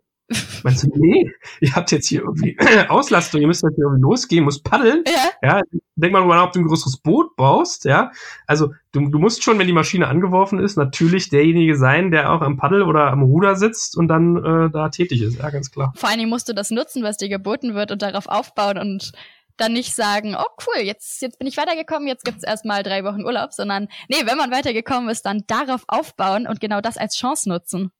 [0.65, 2.57] Meinst du, nee, ihr habt jetzt hier irgendwie
[2.89, 5.05] Auslastung, ihr müsst jetzt hier irgendwie losgehen, musst paddeln.
[5.07, 5.49] Ja.
[5.49, 5.63] ja
[5.95, 8.11] denk mal drüber nach, ob du ein größeres Boot baust, ja.
[8.47, 12.41] Also du, du musst schon, wenn die Maschine angeworfen ist, natürlich derjenige sein, der auch
[12.41, 15.93] am Paddel oder am Ruder sitzt und dann äh, da tätig ist, ja, ganz klar.
[15.97, 19.13] Vor allen Dingen musst du das nutzen, was dir geboten wird und darauf aufbauen und
[19.57, 23.25] dann nicht sagen, oh cool, jetzt, jetzt bin ich weitergekommen, jetzt gibt's erstmal drei Wochen
[23.25, 27.49] Urlaub, sondern nee, wenn man weitergekommen ist, dann darauf aufbauen und genau das als Chance
[27.49, 27.91] nutzen.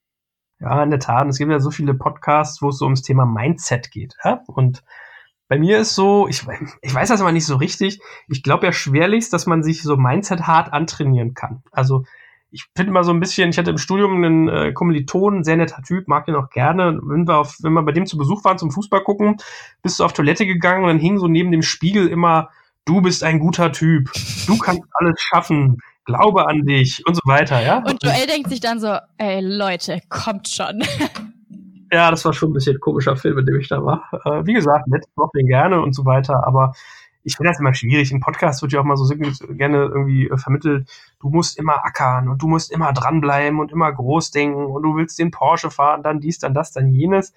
[0.61, 1.29] Ja, in der Tat.
[1.29, 4.15] Es gibt ja so viele Podcasts, wo es so ums Thema Mindset geht.
[4.25, 4.43] Ja?
[4.47, 4.83] Und
[5.49, 6.45] bei mir ist so, ich,
[6.83, 8.01] ich weiß das aber nicht so richtig.
[8.29, 11.63] Ich glaube ja schwerlichst, dass man sich so Mindset hart antrainieren kann.
[11.73, 12.05] Also
[12.51, 15.83] ich finde mal so ein bisschen, ich hatte im Studium einen äh, Kommiliton, sehr netter
[15.83, 16.99] Typ, mag den auch gerne.
[17.03, 19.37] Wenn wir, auf, wenn wir bei dem zu Besuch waren zum Fußball gucken,
[19.83, 22.49] bist du auf Toilette gegangen und dann hing so neben dem Spiegel immer,
[22.85, 24.11] du bist ein guter Typ,
[24.47, 27.79] du kannst alles schaffen, glaube an dich und so weiter, ja.
[27.79, 30.83] Und Joel denkt sich dann so, ey Leute, kommt schon.
[31.93, 34.11] Ja, das war schon ein bisschen ein komischer Film, in dem ich da war.
[34.25, 36.73] Äh, wie gesagt, nett, ich den gerne und so weiter, aber
[37.23, 38.11] ich finde das immer schwierig.
[38.11, 40.89] Im Podcast wird ja auch mal so gerne irgendwie äh, vermittelt,
[41.21, 44.97] du musst immer ackern und du musst immer dranbleiben und immer groß denken und du
[44.97, 47.33] willst den Porsche fahren, dann dies, dann das, dann jenes.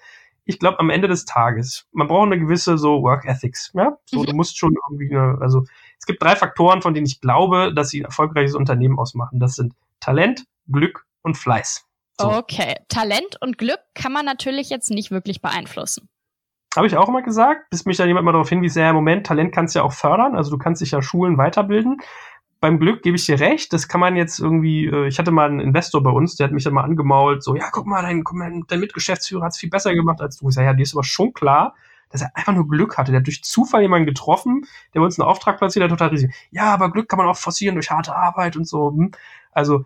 [0.49, 3.97] Ich glaube, am Ende des Tages, man braucht eine gewisse so Work Ethics, ja?
[4.05, 4.25] So, mhm.
[4.25, 5.63] du musst schon irgendwie eine, also
[5.99, 9.39] es gibt drei Faktoren, von denen ich glaube, dass sie ein erfolgreiches Unternehmen ausmachen.
[9.39, 11.85] Das sind Talent, Glück und Fleiß.
[12.19, 12.31] So.
[12.31, 16.09] Okay, Talent und Glück kann man natürlich jetzt nicht wirklich beeinflussen.
[16.75, 19.53] Habe ich auch immer gesagt, bis mich da jemand mal darauf hinwies, ja, Moment, Talent
[19.53, 21.97] kannst du ja auch fördern, also du kannst dich ja Schulen weiterbilden.
[22.61, 25.49] Beim Glück gebe ich dir recht, das kann man jetzt irgendwie, äh, ich hatte mal
[25.49, 28.23] einen Investor bei uns, der hat mich dann mal angemault, so, ja, guck mal, dein,
[28.23, 30.49] guck mal, dein Mitgeschäftsführer hat es viel besser gemacht als du.
[30.49, 31.75] Ich sage, ja, dir ist aber schon klar,
[32.09, 33.11] dass er einfach nur Glück hatte.
[33.11, 36.33] Der hat durch Zufall jemanden getroffen, der uns einen Auftrag platziert, der total riesig.
[36.51, 38.91] Ja, aber Glück kann man auch forcieren durch harte Arbeit und so.
[38.91, 39.11] Hm.
[39.51, 39.85] Also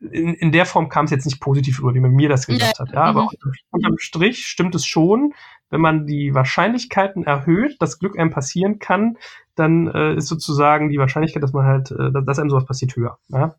[0.00, 2.78] in, in der Form kam es jetzt nicht positiv über, wie man mir das gesagt
[2.78, 2.84] ja.
[2.84, 2.92] hat.
[2.92, 3.52] Ja, aber mhm.
[3.70, 5.34] unterm Strich stimmt es schon,
[5.70, 9.16] wenn man die Wahrscheinlichkeiten erhöht, dass Glück einem passieren kann,
[9.56, 13.18] dann äh, ist sozusagen die Wahrscheinlichkeit, dass man halt, äh, dass einem sowas passiert, höher.
[13.28, 13.54] Ja?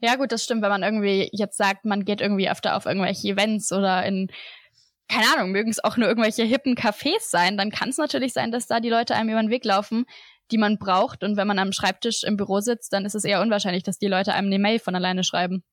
[0.00, 3.28] ja, gut, das stimmt, wenn man irgendwie jetzt sagt, man geht irgendwie öfter auf irgendwelche
[3.28, 4.28] Events oder in
[5.08, 8.50] keine Ahnung, mögen es auch nur irgendwelche hippen Cafés sein, dann kann es natürlich sein,
[8.50, 10.06] dass da die Leute einem über den Weg laufen,
[10.50, 11.22] die man braucht.
[11.22, 14.06] Und wenn man am Schreibtisch im Büro sitzt, dann ist es eher unwahrscheinlich, dass die
[14.06, 15.64] Leute einem eine Mail von alleine schreiben.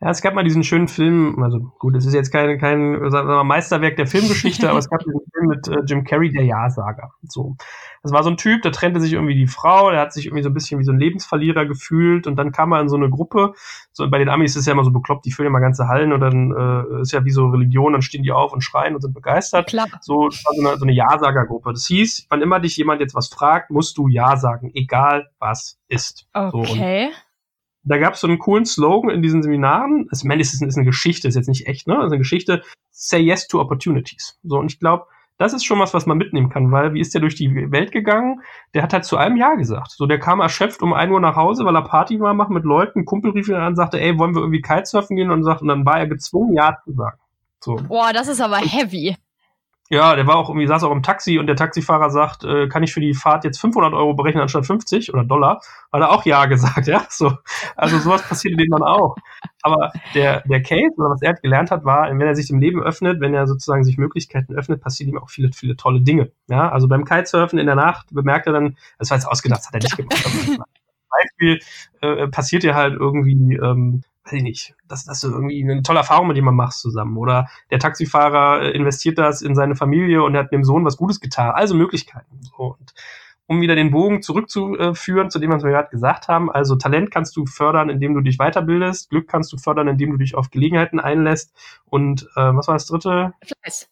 [0.00, 3.28] Ja, es gab mal diesen schönen Film, also gut, es ist jetzt kein, kein sagen
[3.28, 6.44] wir mal, Meisterwerk der Filmgeschichte, aber es gab diesen Film mit äh, Jim Carrey, der
[6.44, 7.12] Ja-Sager.
[7.22, 7.56] So.
[8.02, 10.42] Das war so ein Typ, der trennte sich irgendwie die Frau, der hat sich irgendwie
[10.42, 13.08] so ein bisschen wie so ein Lebensverlierer gefühlt und dann kam er in so eine
[13.08, 13.54] Gruppe.
[13.92, 16.12] So, bei den Amis ist es ja immer so bekloppt, die füllen immer ganze Hallen
[16.12, 19.00] und dann äh, ist ja wie so Religion, dann stehen die auf und schreien und
[19.00, 19.68] sind begeistert.
[19.68, 19.86] Klar.
[20.02, 21.72] So, so eine, so eine Ja-Sager-Gruppe.
[21.72, 25.78] Das hieß, wann immer dich jemand jetzt was fragt, musst du Ja sagen, egal was
[25.88, 26.26] ist.
[26.34, 27.10] Okay.
[27.10, 27.18] So,
[27.84, 30.06] da gab es so einen coolen Slogan in diesen Seminaren.
[30.10, 31.96] Also, meine, es ist, ist eine Geschichte, ist jetzt nicht echt, ne?
[31.96, 34.38] Also eine Geschichte, say yes to opportunities.
[34.42, 37.12] So, und ich glaube, das ist schon was, was man mitnehmen kann, weil wie ist
[37.12, 38.40] der durch die Welt gegangen?
[38.72, 39.90] Der hat halt zu einem Ja gesagt.
[39.90, 42.64] So, der kam erschöpft um ein Uhr nach Hause, weil er Party war machen mit
[42.64, 43.00] Leuten.
[43.00, 45.30] Ein Kumpel rief ihn an und sagte, ey, wollen wir irgendwie Kitesurfen gehen?
[45.30, 47.18] Und, sagt, und dann war er gezwungen, Ja zu sagen.
[47.60, 47.76] So.
[47.76, 49.16] Boah, das ist aber heavy.
[49.90, 52.82] Ja, der war auch irgendwie, saß auch im Taxi und der Taxifahrer sagt, äh, kann
[52.82, 55.60] ich für die Fahrt jetzt 500 Euro berechnen anstatt 50 oder Dollar?
[55.92, 57.36] Hat er auch Ja gesagt, ja, so.
[57.76, 59.14] Also sowas passiert dem dann auch.
[59.62, 62.60] Aber der, der Case, oder was er halt gelernt hat, war, wenn er sich dem
[62.60, 66.32] Leben öffnet, wenn er sozusagen sich Möglichkeiten öffnet, passieren ihm auch viele, viele tolle Dinge.
[66.48, 69.66] Ja, also beim Kitesurfen in der Nacht bemerkt er dann, das war jetzt ausgedacht, das
[69.68, 70.64] hat er nicht gemacht.
[71.10, 71.60] Beispiel
[72.00, 76.00] äh, passiert dir halt irgendwie, ähm, weiß ich nicht, dass das so irgendwie eine tolle
[76.00, 77.16] Erfahrung mit jemandem machst zusammen.
[77.16, 81.20] Oder der Taxifahrer äh, investiert das in seine Familie und hat dem Sohn was Gutes
[81.20, 81.50] getan.
[81.50, 82.40] Also Möglichkeiten.
[82.42, 82.76] So.
[82.78, 82.94] Und
[83.46, 86.50] um wieder den Bogen zurückzuführen zu dem, was wir gerade gesagt haben.
[86.50, 89.10] Also Talent kannst du fördern, indem du dich weiterbildest.
[89.10, 91.54] Glück kannst du fördern, indem du dich auf Gelegenheiten einlässt.
[91.84, 93.34] Und äh, was war das dritte?
[93.44, 93.90] Fleiß.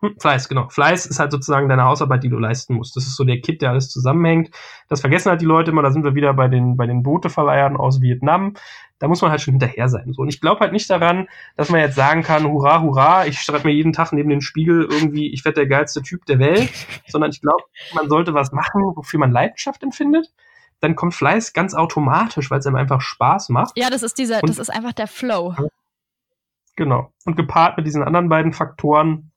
[0.00, 0.68] Hm, Fleiß, genau.
[0.68, 2.96] Fleiß ist halt sozusagen deine Hausarbeit, die du leisten musst.
[2.96, 4.50] Das ist so der Kit, der alles zusammenhängt.
[4.88, 5.82] Das vergessen halt die Leute immer.
[5.82, 8.54] Da sind wir wieder bei den, bei den Booteverleihern aus Vietnam.
[9.00, 10.12] Da muss man halt schon hinterher sein.
[10.12, 10.22] So.
[10.22, 13.66] Und ich glaube halt nicht daran, dass man jetzt sagen kann, hurra, hurra, ich schreibe
[13.66, 16.70] mir jeden Tag neben den Spiegel irgendwie, ich werde der geilste Typ der Welt.
[17.08, 20.30] Sondern ich glaube, man sollte was machen, wofür man Leidenschaft empfindet.
[20.80, 23.76] Dann kommt Fleiß ganz automatisch, weil es einem einfach Spaß macht.
[23.76, 25.54] Ja, das ist dieser, Und, das ist einfach der Flow.
[26.76, 27.12] Genau.
[27.24, 29.32] Und gepaart mit diesen anderen beiden Faktoren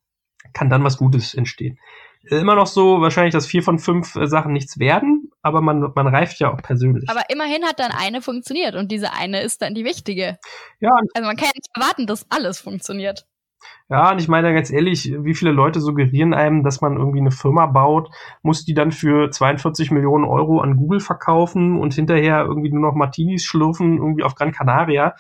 [0.53, 1.79] kann dann was Gutes entstehen.
[2.23, 6.07] Immer noch so, wahrscheinlich, dass vier von fünf äh, Sachen nichts werden, aber man, man
[6.07, 7.07] reift ja auch persönlich.
[7.09, 10.39] Aber immerhin hat dann eine funktioniert und diese eine ist dann die wichtige.
[10.79, 10.89] Ja.
[11.13, 13.27] Also man kann ja nicht erwarten, dass alles funktioniert.
[13.89, 17.31] Ja, und ich meine ganz ehrlich, wie viele Leute suggerieren einem, dass man irgendwie eine
[17.31, 18.09] Firma baut,
[18.41, 22.95] muss die dann für 42 Millionen Euro an Google verkaufen und hinterher irgendwie nur noch
[22.95, 25.15] Martinis schlürfen, irgendwie auf Gran Canaria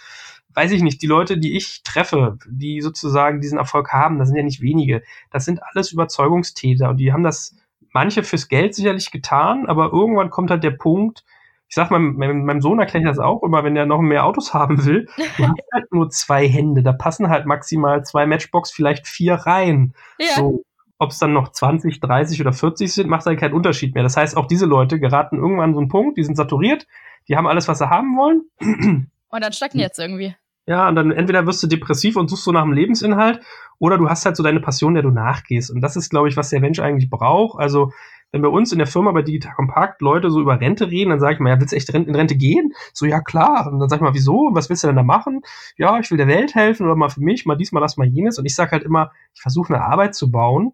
[0.55, 4.37] weiß ich nicht, die Leute, die ich treffe, die sozusagen diesen Erfolg haben, das sind
[4.37, 5.03] ja nicht wenige.
[5.31, 7.55] Das sind alles Überzeugungstäter und die haben das
[7.93, 11.23] manche fürs Geld sicherlich getan, aber irgendwann kommt halt der Punkt,
[11.69, 14.25] ich sag mal, meinem, meinem Sohn erkläre ich das auch immer, wenn er noch mehr
[14.25, 18.71] Autos haben will, du hast halt nur zwei Hände, da passen halt maximal zwei Matchbox,
[18.71, 19.93] vielleicht vier rein.
[20.19, 20.35] Ja.
[20.35, 20.63] So,
[20.99, 24.03] ob es dann noch 20, 30 oder 40 sind, macht halt keinen Unterschied mehr.
[24.03, 26.87] Das heißt, auch diese Leute geraten irgendwann an so einen Punkt, die sind saturiert,
[27.27, 28.43] die haben alles, was sie haben wollen.
[28.59, 30.35] Und dann stagniert es irgendwie.
[30.65, 33.41] Ja, und dann entweder wirst du depressiv und suchst so nach einem Lebensinhalt,
[33.79, 35.69] oder du hast halt so deine Passion, der du nachgehst.
[35.69, 37.59] Und das ist, glaube ich, was der Mensch eigentlich braucht.
[37.59, 37.91] Also,
[38.31, 41.19] wenn bei uns in der Firma bei Digital Compact Leute so über Rente reden, dann
[41.19, 42.71] sage ich mal, ja, willst du echt in Rente gehen?
[42.93, 43.71] So, ja, klar.
[43.71, 44.49] Und dann sag ich mal, wieso?
[44.53, 45.41] Was willst du denn da machen?
[45.77, 48.07] Ja, ich will der Welt helfen oder mal für mich, mal dies, mal das, mal
[48.07, 48.39] jenes.
[48.39, 50.71] Und ich sage halt immer, ich versuche eine Arbeit zu bauen,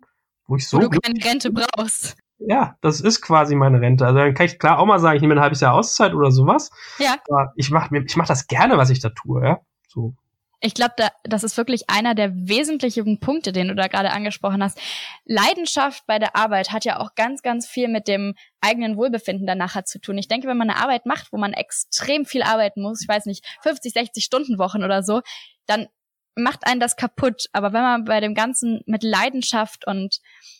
[0.48, 0.78] wo ich so.
[0.78, 2.16] Wo du keine Rente brauchst.
[2.38, 4.06] Ja, das ist quasi meine Rente.
[4.06, 6.32] Also dann kann ich klar auch mal sagen, ich nehme ein halbes Jahr Auszeit oder
[6.32, 6.72] sowas.
[7.00, 7.16] Ja.
[7.30, 9.60] Aber ich mache ich mach das gerne, was ich da tue, ja.
[9.90, 10.14] So.
[10.62, 14.62] Ich glaube, da, das ist wirklich einer der wesentlichen Punkte, den du da gerade angesprochen
[14.62, 14.78] hast.
[15.26, 19.58] Leidenschaft bei der Arbeit hat ja auch ganz, ganz viel mit dem eigenen Wohlbefinden dann
[19.58, 20.18] nachher zu tun.
[20.18, 23.26] Ich denke, wenn man eine Arbeit macht, wo man extrem viel arbeiten muss, ich weiß
[23.26, 25.22] nicht, 50, 60 Stunden Wochen oder so,
[25.66, 25.88] dann
[26.36, 27.46] macht einen das kaputt.
[27.54, 30.20] Aber wenn man bei dem Ganzen mit Leidenschaft und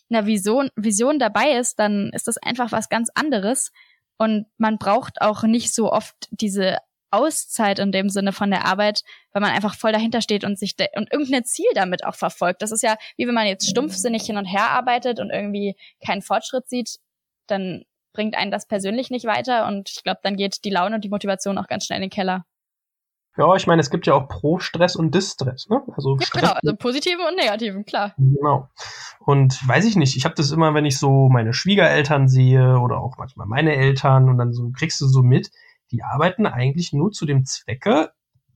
[0.10, 3.72] einer Vision, Vision dabei ist, dann ist das einfach was ganz anderes.
[4.18, 6.78] Und man braucht auch nicht so oft diese
[7.12, 10.76] Auszeit in dem Sinne von der Arbeit, weil man einfach voll dahinter steht und sich
[10.96, 12.62] und irgendein Ziel damit auch verfolgt.
[12.62, 16.22] Das ist ja wie wenn man jetzt stumpfsinnig hin und her arbeitet und irgendwie keinen
[16.22, 16.98] Fortschritt sieht,
[17.48, 21.04] dann bringt einen das persönlich nicht weiter und ich glaube, dann geht die Laune und
[21.04, 22.46] die Motivation auch ganz schnell in den Keller.
[23.38, 25.82] Ja, ich meine, es gibt ja auch Pro-Stress und Distress, ne?
[25.96, 28.14] Also ja, Stress genau, also positiven und negativen, klar.
[28.18, 28.68] Genau.
[29.20, 33.00] Und weiß ich nicht, ich habe das immer, wenn ich so meine Schwiegereltern sehe oder
[33.00, 35.52] auch manchmal meine Eltern und dann so kriegst du so mit,
[35.92, 38.12] die arbeiten eigentlich nur zu dem Zwecke,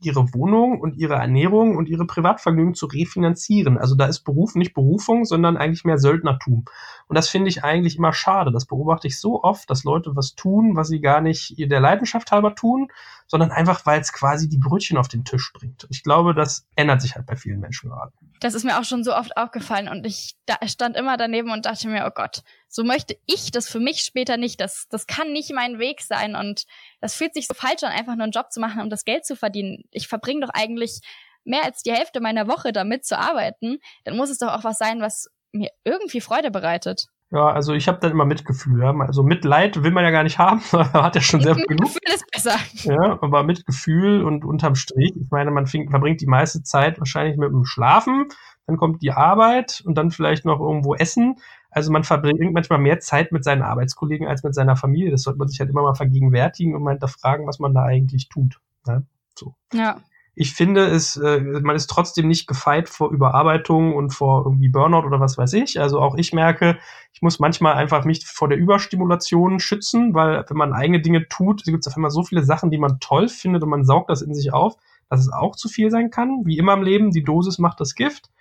[0.06, 3.78] ihre Wohnung und ihre Ernährung und ihre Privatvergnügen zu refinanzieren.
[3.78, 6.65] Also da ist Beruf nicht Berufung, sondern eigentlich mehr Söldnertum.
[7.08, 8.52] Und das finde ich eigentlich immer schade.
[8.52, 12.32] Das beobachte ich so oft, dass Leute was tun, was sie gar nicht der Leidenschaft
[12.32, 12.89] halber tun,
[13.28, 15.88] sondern einfach, weil es quasi die Brötchen auf den Tisch bringt.
[15.89, 18.12] Ich glaube, das ändert sich halt bei vielen Menschen gerade.
[18.41, 21.88] Das ist mir auch schon so oft aufgefallen und ich stand immer daneben und dachte
[21.88, 24.59] mir, oh Gott, so möchte ich das für mich später nicht.
[24.59, 26.65] Das, das kann nicht mein Weg sein und
[27.01, 29.25] das fühlt sich so falsch an, einfach nur einen Job zu machen, um das Geld
[29.25, 29.83] zu verdienen.
[29.91, 31.01] Ich verbringe doch eigentlich
[31.43, 33.77] mehr als die Hälfte meiner Woche damit zu arbeiten.
[34.05, 37.05] Dann muss es doch auch was sein, was mir irgendwie Freude bereitet.
[37.29, 38.81] Ja, also ich habe dann immer Mitgefühl.
[38.81, 38.91] Ja.
[39.01, 41.69] Also Mitleid will man ja gar nicht haben, hat ja schon sehr genug.
[41.69, 42.55] Mitgefühl ist besser.
[42.91, 47.38] Ja, aber Mitgefühl und unterm Strich, ich meine, man fing, verbringt die meiste Zeit wahrscheinlich
[47.38, 48.29] mit dem Schlafen,
[48.65, 51.36] dann kommt die Arbeit und dann vielleicht noch irgendwo Essen.
[51.73, 55.12] Also man verbringt manchmal mehr Zeit mit seinen Arbeitskollegen als mit seiner Familie.
[55.12, 58.29] Das sollte man sich halt immer mal vergegenwärtigen und mal hinterfragen, was man da eigentlich
[58.29, 58.59] tut.
[58.88, 59.01] Ja,
[59.36, 59.55] so.
[59.73, 59.97] ja
[60.36, 65.05] ich finde es, äh, man ist trotzdem nicht gefeit vor Überarbeitung und vor irgendwie Burnout
[65.05, 65.79] oder was weiß ich.
[65.79, 66.79] Also auch ich merke,
[67.13, 71.63] ich muss manchmal einfach mich vor der Überstimulation schützen, weil wenn man eigene Dinge tut,
[71.65, 74.23] gibt es auf einmal so viele Sachen, die man toll findet und man saugt das
[74.23, 74.75] in sich auf,
[75.09, 76.41] dass es auch zu viel sein kann.
[76.45, 78.31] Wie immer im Leben, die Dosis macht das Gift.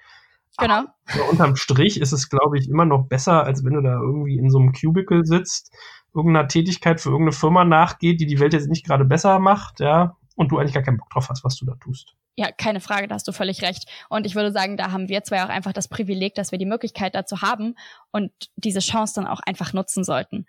[0.59, 0.85] Genau.
[1.07, 4.39] Aber unterm Strich ist es, glaube ich, immer noch besser, als wenn du da irgendwie
[4.39, 5.75] in so einem Cubicle sitzt,
[6.15, 10.17] irgendeiner Tätigkeit für irgendeine Firma nachgeht, die die Welt jetzt nicht gerade besser macht, ja,
[10.37, 12.15] und du eigentlich gar keinen Bock drauf hast, was du da tust.
[12.35, 13.87] Ja, keine Frage, da hast du völlig recht.
[14.09, 16.67] Und ich würde sagen, da haben wir zwei auch einfach das Privileg, dass wir die
[16.67, 17.75] Möglichkeit dazu haben
[18.11, 20.47] und diese Chance dann auch einfach nutzen sollten.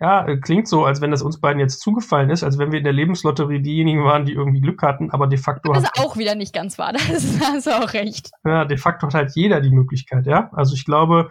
[0.00, 2.78] Ja, äh, klingt so, als wenn das uns beiden jetzt zugefallen ist, als wenn wir
[2.78, 5.72] in der Lebenslotterie diejenigen waren, die irgendwie Glück hatten, aber de facto.
[5.72, 8.30] Das ist auch wieder nicht ganz wahr, das hast du auch recht.
[8.44, 10.50] Ja, de facto hat halt jeder die Möglichkeit, ja.
[10.52, 11.30] Also ich glaube,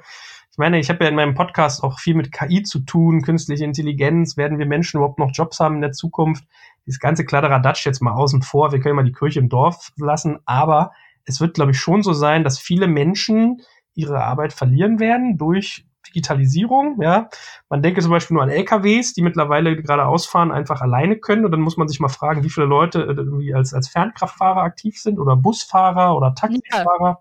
[0.51, 3.65] ich meine, ich habe ja in meinem Podcast auch viel mit KI zu tun, künstliche
[3.65, 6.45] Intelligenz, werden wir Menschen überhaupt noch Jobs haben in der Zukunft?
[6.85, 10.39] Dieses ganze Kladderadatsch jetzt mal außen vor, wir können mal die Kirche im Dorf lassen,
[10.45, 10.91] aber
[11.25, 13.61] es wird, glaube ich, schon so sein, dass viele Menschen
[13.93, 17.29] ihre Arbeit verlieren werden durch Digitalisierung, ja.
[17.69, 21.45] Man denke zum Beispiel nur an LKWs, die mittlerweile gerade ausfahren, einfach alleine können.
[21.45, 24.61] Und dann muss man sich mal fragen, wie viele Leute äh, irgendwie als, als Fernkraftfahrer
[24.61, 26.87] aktiv sind oder Busfahrer oder Taxifahrer.
[27.01, 27.19] Ja.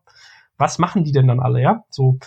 [0.58, 1.84] Was machen die denn dann alle, ja?
[1.88, 2.18] So.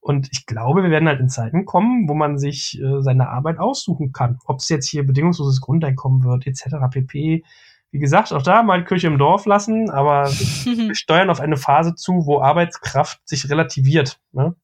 [0.00, 3.58] Und ich glaube, wir werden halt in Zeiten kommen, wo man sich äh, seine Arbeit
[3.58, 4.38] aussuchen kann.
[4.46, 6.76] Ob es jetzt hier bedingungsloses Grundeinkommen wird, etc.
[6.90, 7.42] pp.
[7.90, 11.94] Wie gesagt, auch da mal Kirche im Dorf lassen, aber wir steuern auf eine Phase
[11.94, 14.20] zu, wo Arbeitskraft sich relativiert.
[14.32, 14.54] Ne?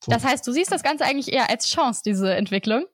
[0.00, 0.10] So.
[0.10, 2.84] Das heißt, du siehst das Ganze eigentlich eher als Chance, diese Entwicklung?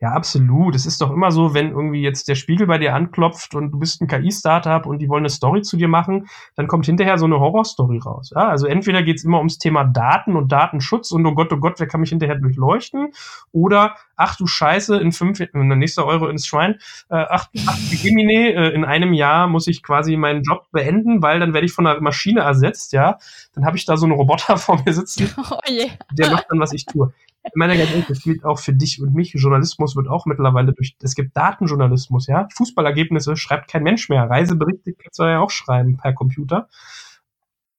[0.00, 0.76] Ja, absolut.
[0.76, 3.80] Es ist doch immer so, wenn irgendwie jetzt der Spiegel bei dir anklopft und du
[3.80, 7.26] bist ein KI-Startup und die wollen eine Story zu dir machen, dann kommt hinterher so
[7.26, 8.30] eine Horrorstory raus.
[8.32, 11.80] Ja, also entweder geht's immer ums Thema Daten und Datenschutz und oh Gott, oh Gott,
[11.80, 13.12] wer kann mich hinterher durchleuchten?
[13.50, 16.74] Oder ach du Scheiße, in fünf, in der nächste Euro ins Schwein,
[17.08, 21.40] äh, ach, ach Gemini, äh, in einem Jahr muss ich quasi meinen Job beenden, weil
[21.40, 23.18] dann werde ich von einer Maschine ersetzt, ja.
[23.54, 25.90] Dann habe ich da so einen Roboter vor mir sitzen, oh yeah.
[26.12, 27.12] der macht dann, was ich tue.
[27.44, 29.32] Ich meine ganz ehrlich, das gilt auch für dich und mich.
[29.34, 32.48] Journalismus wird auch mittlerweile durch, es gibt Datenjournalismus, ja.
[32.54, 34.28] Fußballergebnisse schreibt kein Mensch mehr.
[34.28, 36.68] Reiseberichte kannst du ja auch schreiben per Computer.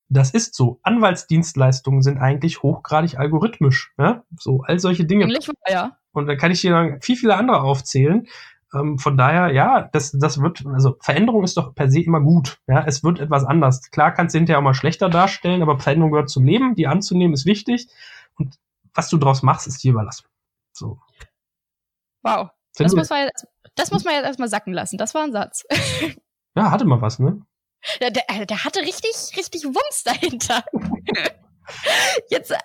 [0.08, 0.80] Das ist so.
[0.82, 4.23] Anwaltsdienstleistungen sind eigentlich hochgradig algorithmisch, ja.
[4.38, 5.25] So, all solche Dinge.
[5.25, 5.98] Ähnlich, ja.
[6.12, 8.28] Und da kann ich dir dann viel, viele andere aufzählen.
[8.74, 12.60] Ähm, von daher, ja, das, das wird, also Veränderung ist doch per se immer gut.
[12.67, 13.89] Ja, es wird etwas anders.
[13.91, 16.76] Klar kannst du hinterher auch mal schlechter darstellen, aber Veränderung gehört zum Leben.
[16.76, 17.88] Die anzunehmen ist wichtig.
[18.36, 18.56] Und
[18.93, 20.26] was du draus machst, ist dir überlassen.
[20.72, 21.00] So.
[22.22, 22.50] Wow.
[22.76, 24.98] Das muss, man jetzt, das muss man jetzt erstmal sacken lassen.
[24.98, 25.65] Das war ein Satz.
[26.56, 27.41] ja, hatte mal was, ne?
[28.00, 30.63] Ja, der, äh, der hatte richtig, richtig Wumms dahinter.
[32.30, 32.58] jetzt äh,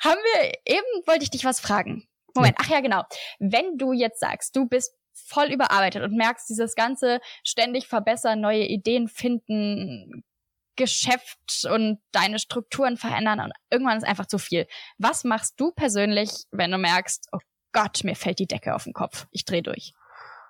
[0.00, 2.06] haben wir, eben wollte ich dich was fragen.
[2.34, 3.02] Moment, ach ja, genau.
[3.38, 8.66] Wenn du jetzt sagst, du bist voll überarbeitet und merkst, dieses ganze ständig verbessern, neue
[8.66, 10.24] Ideen finden,
[10.76, 14.66] Geschäft und deine Strukturen verändern und irgendwann ist einfach zu viel.
[14.96, 17.38] Was machst du persönlich, wenn du merkst, oh
[17.72, 19.92] Gott, mir fällt die Decke auf den Kopf, ich drehe durch?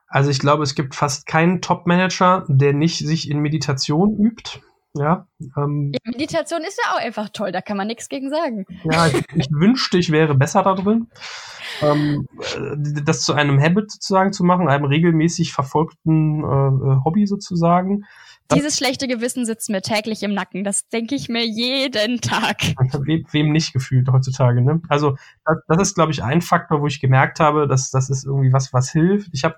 [0.07, 4.61] Also ich glaube, es gibt fast keinen Top-Manager, der nicht sich in Meditation übt.
[4.95, 8.67] Ja, ähm, ja, Meditation ist ja auch einfach toll, da kann man nichts gegen sagen.
[8.91, 11.07] Ja, ich, ich wünschte, ich wäre besser da drin.
[11.81, 12.27] Ähm,
[12.57, 18.05] äh, das zu einem Habit sozusagen zu machen, einem regelmäßig verfolgten äh, Hobby sozusagen.
[18.53, 20.65] Dieses schlechte Gewissen sitzt mir täglich im Nacken.
[20.65, 22.63] Das denke ich mir jeden Tag.
[23.05, 24.83] Wem, wem nicht gefühlt heutzutage, ne?
[24.89, 28.25] Also, das, das ist, glaube ich, ein Faktor, wo ich gemerkt habe, dass das ist
[28.25, 29.31] irgendwie was, was hilft.
[29.33, 29.57] Ich habe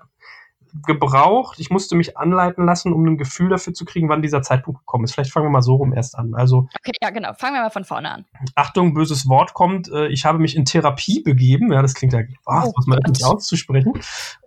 [0.85, 1.59] gebraucht.
[1.59, 5.03] Ich musste mich anleiten lassen, um ein Gefühl dafür zu kriegen, wann dieser Zeitpunkt gekommen
[5.03, 5.13] ist.
[5.13, 6.33] Vielleicht fangen wir mal so rum erst an.
[6.33, 7.33] Also okay, ja genau.
[7.33, 8.25] Fangen wir mal von vorne an.
[8.55, 9.91] Achtung, böses Wort kommt.
[9.91, 11.71] Äh, ich habe mich in Therapie begeben.
[11.71, 13.93] Ja, das klingt ja, oh, was man nicht auszusprechen.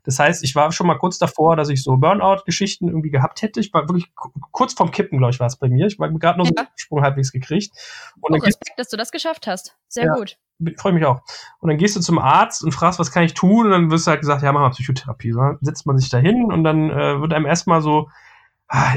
[0.07, 3.59] Das heißt, ich war schon mal kurz davor, dass ich so Burnout-Geschichten irgendwie gehabt hätte.
[3.59, 4.15] Ich war wirklich
[4.53, 5.87] kurz vorm Kippen, glaube ich, war es bei mir.
[5.87, 6.53] Ich war gerade noch ja.
[6.57, 7.77] so einen Sprung halbwegs gekriegt.
[8.21, 9.77] Und oh, Respekt, dass du das geschafft hast.
[9.89, 10.39] Sehr ja, gut.
[10.79, 11.21] Freue mich auch.
[11.59, 13.67] Und dann gehst du zum Arzt und fragst, was kann ich tun?
[13.67, 15.33] Und dann wirst du halt gesagt, ja, mach mal Psychotherapie.
[15.33, 18.09] So, dann setzt man sich da hin und dann äh, wird einem erstmal so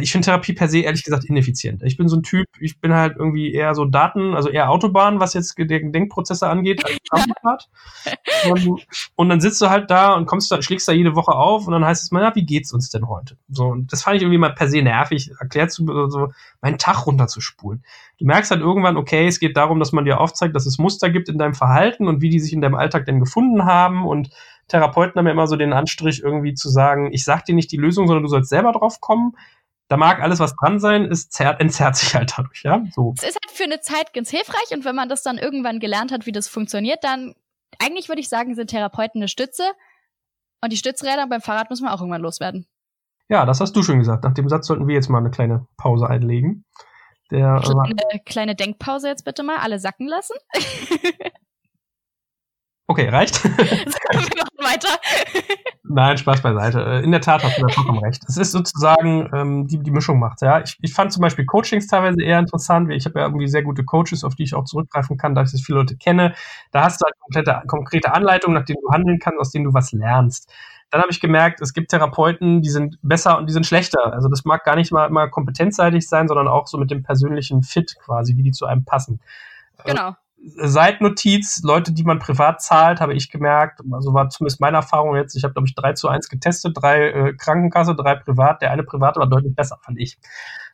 [0.02, 1.84] ich finde Therapie per se ehrlich gesagt ineffizient.
[1.84, 5.20] Ich bin so ein Typ, ich bin halt irgendwie eher so Daten, also eher Autobahn,
[5.20, 6.98] was jetzt Denkprozesse angeht, als
[8.50, 11.68] und, und dann sitzt du halt da und kommst da, schlägst da jede Woche auf
[11.68, 13.38] und dann heißt es mal, ja, wie geht's uns denn heute?
[13.48, 17.06] So, und das fand ich irgendwie mal per se nervig, erklärt zu, so, meinen Tag
[17.06, 17.84] runterzuspulen.
[18.18, 21.12] Du merkst halt irgendwann, okay, es geht darum, dass man dir aufzeigt, dass es Muster
[21.12, 24.32] gibt in deinem Verhalten und wie die sich in deinem Alltag denn gefunden haben und
[24.68, 27.78] Therapeuten haben ja immer so den Anstrich, irgendwie zu sagen, ich sag dir nicht die
[27.78, 29.34] Lösung, sondern du sollst selber drauf kommen
[29.90, 32.84] da mag alles was dran sein, es zerrt, entzerrt sich halt dadurch, ja.
[32.92, 33.14] So.
[33.18, 36.12] Es ist halt für eine Zeit ganz hilfreich und wenn man das dann irgendwann gelernt
[36.12, 37.34] hat, wie das funktioniert, dann
[37.80, 39.64] eigentlich würde ich sagen, sind Therapeuten eine Stütze
[40.62, 42.68] und die Stützräder beim Fahrrad müssen wir auch irgendwann loswerden.
[43.30, 44.24] Ja, das hast du schon gesagt.
[44.24, 46.66] Nach dem Satz sollten wir jetzt mal eine kleine Pause einlegen.
[47.32, 50.36] Der, äh, eine kleine Denkpause jetzt bitte mal, alle sacken lassen.
[52.90, 53.44] Okay, reicht.
[53.44, 54.90] wir machen weiter.
[55.84, 56.84] Nein, Spaß beiseite.
[56.84, 58.24] Äh, in der Tat hast du da vollkommen recht.
[58.28, 60.42] Es ist sozusagen ähm, die die Mischung macht.
[60.42, 62.92] Ja, ich, ich fand zum Beispiel Coachings teilweise eher interessant.
[62.92, 65.52] Ich habe ja irgendwie sehr gute Coaches, auf die ich auch zurückgreifen kann, da ich
[65.52, 66.34] das viele Leute kenne.
[66.72, 69.74] Da hast du halt komplette, konkrete Anleitungen, nach denen du handeln kannst, aus denen du
[69.76, 70.52] was lernst.
[70.90, 74.14] Dann habe ich gemerkt, es gibt Therapeuten, die sind besser und die sind schlechter.
[74.14, 77.62] Also das mag gar nicht mal immer kompetenzseitig sein, sondern auch so mit dem persönlichen
[77.62, 79.20] Fit quasi, wie die zu einem passen.
[79.86, 80.16] Genau.
[80.56, 85.36] Seitnotiz, Leute, die man privat zahlt, habe ich gemerkt, also war zumindest meine Erfahrung jetzt,
[85.36, 88.62] ich habe, glaube ich, drei zu eins getestet, drei äh, Krankenkasse, drei privat.
[88.62, 90.18] Der eine private war deutlich besser, fand ich.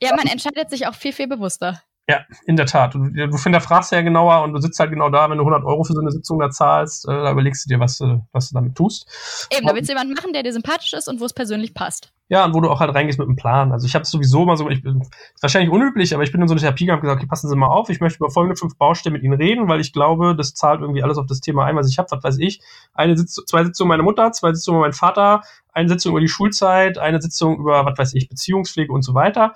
[0.02, 1.82] Ja, man entscheidet sich auch viel, viel bewusster.
[2.08, 2.94] Ja, in der Tat.
[2.94, 5.84] Du, du hinterfragst ja genauer und du sitzt halt genau da, wenn du 100 Euro
[5.84, 8.54] für so eine Sitzung da zahlst, äh, da überlegst du dir, was, äh, was du
[8.54, 9.48] damit tust.
[9.52, 12.12] Eben, da willst du jemanden machen, der dir sympathisch ist und wo es persönlich passt.
[12.28, 13.72] Ja, und wo du auch halt reingehst mit einem Plan.
[13.72, 15.02] Also ich habe sowieso mal so, ich bin
[15.42, 17.56] wahrscheinlich unüblich, aber ich bin in so eine Therapie gegangen und gesagt, okay, passen Sie
[17.56, 20.54] mal auf, ich möchte über folgende fünf Baustellen mit Ihnen reden, weil ich glaube, das
[20.54, 22.62] zahlt irgendwie alles auf das Thema ein, was ich habe, was weiß ich.
[22.94, 25.42] Eine Sitz zwei Sitzungen meiner Mutter, zwei Sitzungen mein Vater,
[25.74, 29.54] eine Sitzung über die Schulzeit, eine Sitzung über, was weiß ich, Beziehungspflege und so weiter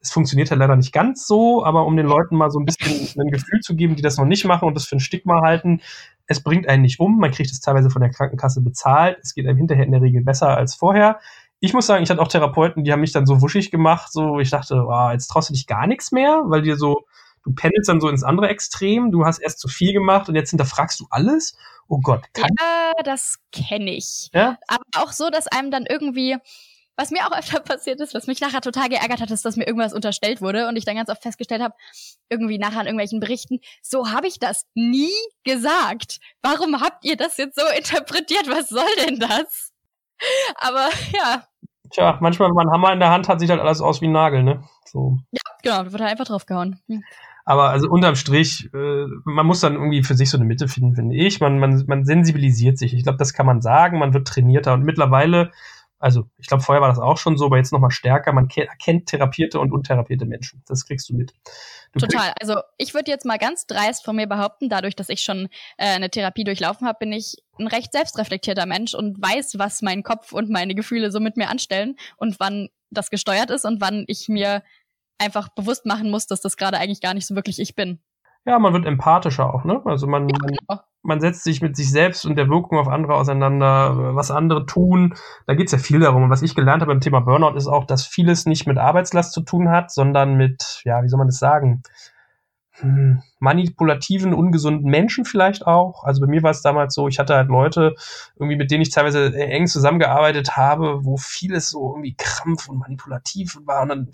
[0.00, 3.08] es funktioniert ja leider nicht ganz so, aber um den Leuten mal so ein bisschen
[3.18, 5.80] ein Gefühl zu geben, die das noch nicht machen und das für ein Stigma halten,
[6.26, 9.46] es bringt einen nicht um, man kriegt es teilweise von der Krankenkasse bezahlt, es geht
[9.46, 11.18] einem hinterher in der Regel besser als vorher.
[11.58, 14.38] Ich muss sagen, ich hatte auch Therapeuten, die haben mich dann so wuschig gemacht, so
[14.38, 17.04] ich dachte, oh, jetzt traust du dich gar nichts mehr, weil dir so,
[17.42, 20.50] du pendelst dann so ins andere Extrem, du hast erst zu viel gemacht und jetzt
[20.50, 21.56] hinterfragst du alles.
[21.88, 22.22] Oh Gott.
[22.32, 24.30] Kann ja, das kenne ich.
[24.32, 24.56] Ja?
[24.68, 26.36] Aber auch so, dass einem dann irgendwie,
[27.00, 29.66] was mir auch öfter passiert ist, was mich nachher total geärgert hat, ist, dass mir
[29.66, 31.74] irgendwas unterstellt wurde und ich dann ganz oft festgestellt habe,
[32.28, 35.10] irgendwie nachher an irgendwelchen Berichten, so habe ich das nie
[35.44, 36.20] gesagt.
[36.42, 38.48] Warum habt ihr das jetzt so interpretiert?
[38.48, 39.72] Was soll denn das?
[40.56, 41.44] Aber ja.
[41.90, 44.06] Tja, manchmal, wenn man einen Hammer in der Hand hat, sieht halt alles aus wie
[44.06, 44.62] ein Nagel, ne?
[44.84, 45.18] So.
[45.32, 46.78] Ja, genau, da wird halt einfach draufgehauen.
[46.86, 47.02] Hm.
[47.44, 50.94] Aber also unterm Strich, äh, man muss dann irgendwie für sich so eine Mitte finden,
[50.94, 51.40] finde ich.
[51.40, 52.94] Man, man, man sensibilisiert sich.
[52.94, 53.98] Ich glaube, das kann man sagen.
[53.98, 54.74] Man wird trainierter.
[54.74, 55.50] Und mittlerweile
[56.00, 58.32] also ich glaube, vorher war das auch schon so, aber jetzt nochmal stärker.
[58.32, 60.62] Man erkennt therapierte und untherapierte Menschen.
[60.66, 61.34] Das kriegst du mit.
[61.92, 62.32] Du Total.
[62.40, 65.94] Also ich würde jetzt mal ganz dreist von mir behaupten, dadurch, dass ich schon äh,
[65.94, 70.32] eine Therapie durchlaufen habe, bin ich ein recht selbstreflektierter Mensch und weiß, was mein Kopf
[70.32, 74.28] und meine Gefühle so mit mir anstellen und wann das gesteuert ist und wann ich
[74.28, 74.62] mir
[75.18, 78.00] einfach bewusst machen muss, dass das gerade eigentlich gar nicht so wirklich ich bin.
[78.46, 79.82] Ja, man wird empathischer auch, ne?
[79.84, 84.14] Also man, ja, man setzt sich mit sich selbst und der Wirkung auf andere auseinander,
[84.14, 85.14] was andere tun.
[85.46, 86.24] Da geht es ja viel darum.
[86.24, 89.32] Und was ich gelernt habe beim Thema Burnout ist auch, dass vieles nicht mit Arbeitslast
[89.32, 91.82] zu tun hat, sondern mit, ja, wie soll man das sagen?
[92.80, 96.04] Hm, manipulativen, ungesunden Menschen vielleicht auch.
[96.04, 97.94] Also bei mir war es damals so, ich hatte halt Leute,
[98.36, 103.58] irgendwie mit denen ich teilweise eng zusammengearbeitet habe, wo vieles so irgendwie krampf und manipulativ
[103.64, 103.82] war.
[103.82, 104.10] Und dann,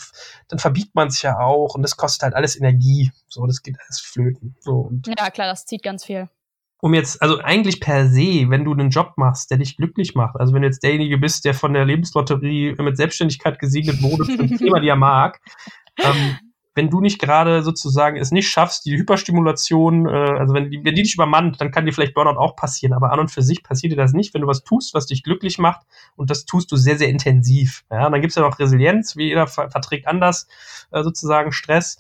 [0.49, 3.13] dann verbiegt man sich ja auch und das kostet halt alles Energie.
[3.29, 4.57] So, das geht alles flöten.
[4.61, 6.29] So, und ja, klar, das zieht ganz viel
[6.81, 10.37] um jetzt, also eigentlich per se, wenn du einen Job machst, der dich glücklich macht,
[10.37, 14.43] also wenn du jetzt derjenige bist, der von der Lebenslotterie mit Selbstständigkeit gesegnet wurde für
[14.43, 15.41] ein Thema, die er mag,
[15.99, 16.37] ähm,
[16.77, 20.95] wenn du nicht gerade sozusagen es nicht schaffst, die Hyperstimulation, äh, also wenn die, wenn
[20.95, 23.63] die dich übermannt, dann kann dir vielleicht Burnout auch passieren, aber an und für sich
[23.63, 25.87] passiert dir das nicht, wenn du was tust, was dich glücklich macht
[26.17, 27.85] und das tust du sehr, sehr intensiv.
[27.91, 30.49] Ja, und dann gibt's ja noch Resilienz, wie jeder verträgt anders
[30.91, 31.99] äh, sozusagen Stress.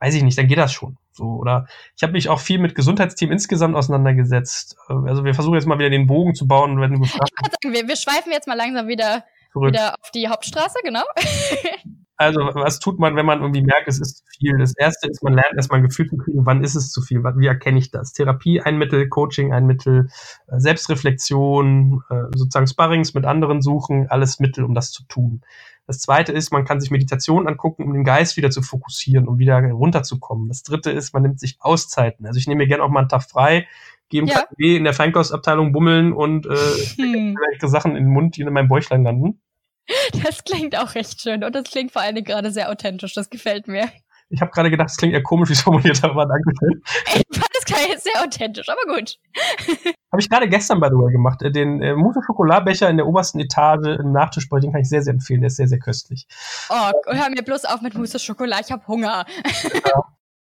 [0.00, 0.96] Weiß ich nicht, dann geht das schon.
[1.12, 4.76] So, oder ich habe mich auch viel mit Gesundheitsteam insgesamt auseinandergesetzt.
[4.88, 7.50] Äh, also wir versuchen jetzt mal wieder den Bogen zu bauen, wenn du gefragt ich
[7.50, 11.04] sagen, wir, wir schweifen jetzt mal langsam wieder, wieder auf die Hauptstraße, genau.
[12.18, 14.58] also, was tut man, wenn man irgendwie merkt, es ist zu viel?
[14.58, 17.22] Das erste ist, man lernt erstmal ein Gefühl zu kriegen, wann ist es zu viel?
[17.22, 18.12] Wie erkenne ich das?
[18.12, 20.08] Therapie ein Mittel, Coaching ein Mittel,
[20.48, 25.42] äh, Selbstreflexion, äh, sozusagen Sparrings mit anderen suchen, alles Mittel, um das zu tun.
[25.86, 29.38] Das zweite ist, man kann sich Meditation angucken, um den Geist wieder zu fokussieren, um
[29.38, 30.48] wieder runterzukommen.
[30.48, 32.26] Das dritte ist, man nimmt sich Auszeiten.
[32.26, 33.68] Also ich nehme mir gerne auch mal einen Tag frei,
[34.08, 34.42] gehe im ja.
[34.58, 36.56] in der Feinkostabteilung bummeln und äh,
[36.96, 37.36] hm.
[37.62, 39.40] Sachen in den Mund, die in meinem Bäuchlein landen.
[40.22, 43.14] Das klingt auch recht schön und das klingt vor allen Dingen gerade sehr authentisch.
[43.14, 43.88] Das gefällt mir.
[44.30, 46.82] Ich habe gerade gedacht, es klingt eher komisch, wie es formuliert aber danke schön.
[47.06, 49.16] Ich fand das klang jetzt sehr authentisch, aber gut.
[50.12, 51.42] habe ich gerade gestern, by the way, gemacht.
[51.42, 55.02] Äh, den äh, Mousse Schokoladbecher in der obersten Etage im Nachtischbereich, den kann ich sehr,
[55.02, 55.40] sehr empfehlen.
[55.40, 56.26] Der ist sehr, sehr köstlich.
[56.68, 59.24] Oh, hör mir bloß auf mit Mousse Schokolade, ich habe Hunger.
[59.72, 60.02] Ja.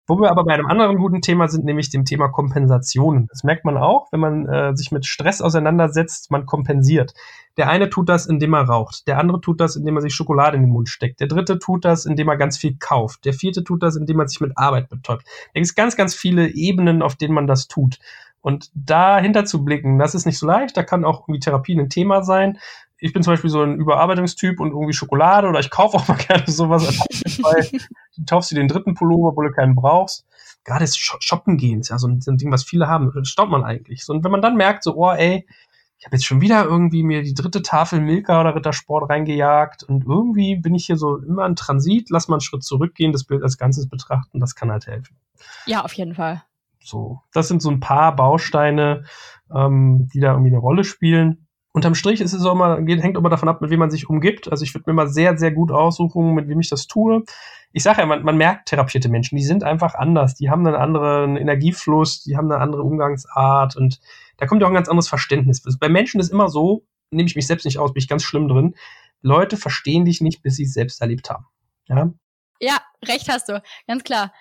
[0.07, 3.27] Wo wir aber bei einem anderen guten Thema sind, nämlich dem Thema Kompensationen.
[3.29, 7.13] Das merkt man auch, wenn man äh, sich mit Stress auseinandersetzt, man kompensiert.
[7.57, 9.07] Der eine tut das, indem er raucht.
[9.07, 11.19] Der andere tut das, indem er sich Schokolade in den Mund steckt.
[11.19, 13.25] Der dritte tut das, indem er ganz viel kauft.
[13.25, 15.23] Der vierte tut das, indem er sich mit Arbeit betäubt.
[15.25, 17.99] Da gibt es ganz, ganz viele Ebenen, auf denen man das tut.
[18.41, 20.75] Und dahinter zu blicken, das ist nicht so leicht.
[20.75, 22.57] Da kann auch irgendwie Therapie ein Thema sein
[23.01, 26.17] ich bin zum Beispiel so ein Überarbeitungstyp und irgendwie Schokolade oder ich kaufe auch mal
[26.27, 26.99] gerne sowas.
[27.17, 30.25] du kaufst dir den dritten Pullover, obwohl du keinen brauchst.
[30.63, 33.11] Gerade das Shoppen gehen ist ja so ein, so ein Ding, was viele haben.
[33.15, 34.05] Das staubt man eigentlich.
[34.05, 35.47] So, und wenn man dann merkt, so, oh ey,
[35.97, 40.05] ich habe jetzt schon wieder irgendwie mir die dritte Tafel Milka oder Rittersport reingejagt und
[40.05, 43.41] irgendwie bin ich hier so immer in Transit, lass mal einen Schritt zurückgehen, das Bild
[43.41, 45.17] als Ganzes betrachten, das kann halt helfen.
[45.65, 46.43] Ja, auf jeden Fall.
[46.83, 49.05] So, das sind so ein paar Bausteine,
[49.53, 53.29] ähm, die da irgendwie eine Rolle spielen unterm Strich ist es auch immer, hängt immer
[53.29, 54.51] davon ab, mit wem man sich umgibt.
[54.51, 57.23] Also ich würde mir mal sehr, sehr gut aussuchen, mit wem ich das tue.
[57.71, 60.35] Ich sage ja, man, man merkt therapierte Menschen, die sind einfach anders.
[60.35, 63.99] Die haben einen anderen Energiefluss, die haben eine andere Umgangsart und
[64.37, 65.63] da kommt ja auch ein ganz anderes Verständnis.
[65.79, 68.47] Bei Menschen ist immer so, nehme ich mich selbst nicht aus, bin ich ganz schlimm
[68.47, 68.75] drin.
[69.21, 71.45] Leute verstehen dich nicht, bis sie es selbst erlebt haben.
[71.87, 72.11] Ja?
[72.61, 74.31] ja, recht hast du, ganz klar.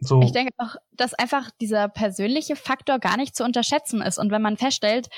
[0.00, 0.22] So.
[0.22, 4.18] Ich denke auch, dass einfach dieser persönliche Faktor gar nicht zu unterschätzen ist.
[4.18, 5.08] Und wenn man feststellt,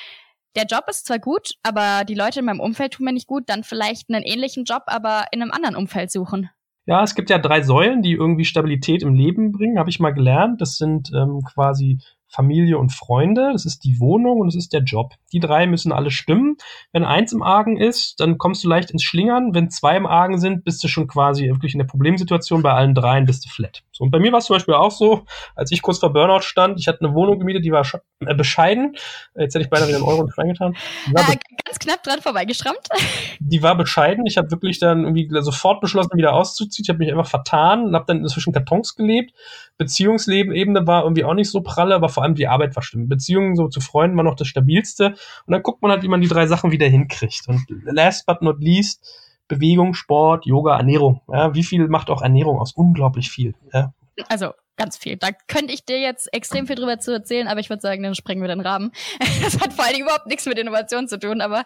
[0.56, 3.44] der Job ist zwar gut, aber die Leute in meinem Umfeld tun mir nicht gut,
[3.46, 6.50] dann vielleicht einen ähnlichen Job, aber in einem anderen Umfeld suchen.
[6.86, 10.10] Ja, es gibt ja drei Säulen, die irgendwie Stabilität im Leben bringen, habe ich mal
[10.10, 10.60] gelernt.
[10.60, 14.82] Das sind ähm, quasi Familie und Freunde, das ist die Wohnung und das ist der
[14.82, 15.14] Job.
[15.32, 16.56] Die drei müssen alle stimmen.
[16.92, 19.52] Wenn eins im Argen ist, dann kommst du leicht ins Schlingern.
[19.52, 22.62] Wenn zwei im Argen sind, bist du schon quasi wirklich in der Problemsituation.
[22.62, 23.82] Bei allen dreien bist du flat.
[24.00, 26.40] So, und bei mir war es zum Beispiel auch so, als ich kurz vor Burnout
[26.40, 27.86] stand, ich hatte eine Wohnung gemietet, die war
[28.20, 28.96] äh, bescheiden.
[29.36, 30.74] Jetzt hätte ich beinahe wieder einen Euro reingetan.
[31.14, 32.80] Äh, ganz knapp dran vorbeigeschrammt.
[33.40, 34.24] Die war bescheiden.
[34.26, 36.84] Ich habe wirklich dann irgendwie sofort beschlossen, wieder auszuziehen.
[36.84, 39.32] Ich habe mich einfach vertan und habe dann inzwischen Kartons gelebt.
[39.76, 43.08] Beziehungsleben-Ebene war irgendwie auch nicht so pralle, aber vor allem die Arbeit war stimmt.
[43.08, 45.14] Beziehungen so zu Freunden war noch das stabilste.
[45.46, 47.48] Und dann guckt man halt, wie man die drei Sachen wieder hinkriegt.
[47.48, 49.04] Und last but not least,
[49.50, 51.20] Bewegung, Sport, Yoga, Ernährung.
[51.28, 52.72] Ja, wie viel macht auch Ernährung aus?
[52.72, 53.54] Unglaublich viel.
[53.72, 53.92] Ja.
[54.28, 55.16] Also ganz viel.
[55.16, 58.14] Da könnte ich dir jetzt extrem viel drüber zu erzählen, aber ich würde sagen, dann
[58.14, 58.92] sprengen wir den Rahmen.
[59.42, 61.64] Das hat vor allen Dingen überhaupt nichts mit Innovation zu tun, aber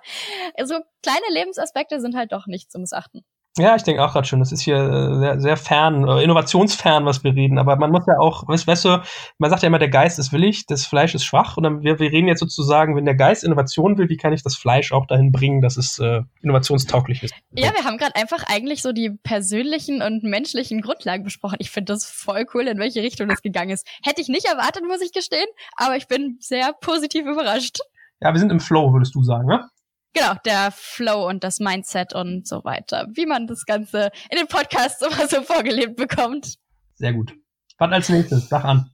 [0.65, 3.25] so kleine Lebensaspekte sind halt doch nicht zu missachten.
[3.57, 7.05] Ja, ich denke auch gerade schon, das ist hier äh, sehr, sehr fern, äh, innovationsfern,
[7.07, 7.59] was wir reden.
[7.59, 9.03] Aber man muss ja auch, weißt, weißt du,
[9.39, 11.57] man sagt ja immer, der Geist ist willig, das Fleisch ist schwach.
[11.57, 14.43] Und dann, wir, wir reden jetzt sozusagen, wenn der Geist Innovation will, wie kann ich
[14.43, 17.33] das Fleisch auch dahin bringen, dass es äh, innovationstauglich ist?
[17.53, 21.57] Ja, wir haben gerade einfach eigentlich so die persönlichen und menschlichen Grundlagen besprochen.
[21.61, 23.87] Ich finde das voll cool, in welche Richtung das gegangen ist.
[24.03, 25.47] Hätte ich nicht erwartet, muss ich gestehen,
[25.77, 27.79] aber ich bin sehr positiv überrascht.
[28.21, 29.69] Ja, wir sind im Flow, würdest du sagen, ne?
[30.15, 33.09] Genau, der Flow und das Mindset und so weiter.
[33.13, 36.55] Wie man das Ganze in den Podcasts immer so vorgelebt bekommt.
[36.95, 37.35] Sehr gut.
[37.79, 38.49] Was als nächstes?
[38.49, 38.91] Sag an.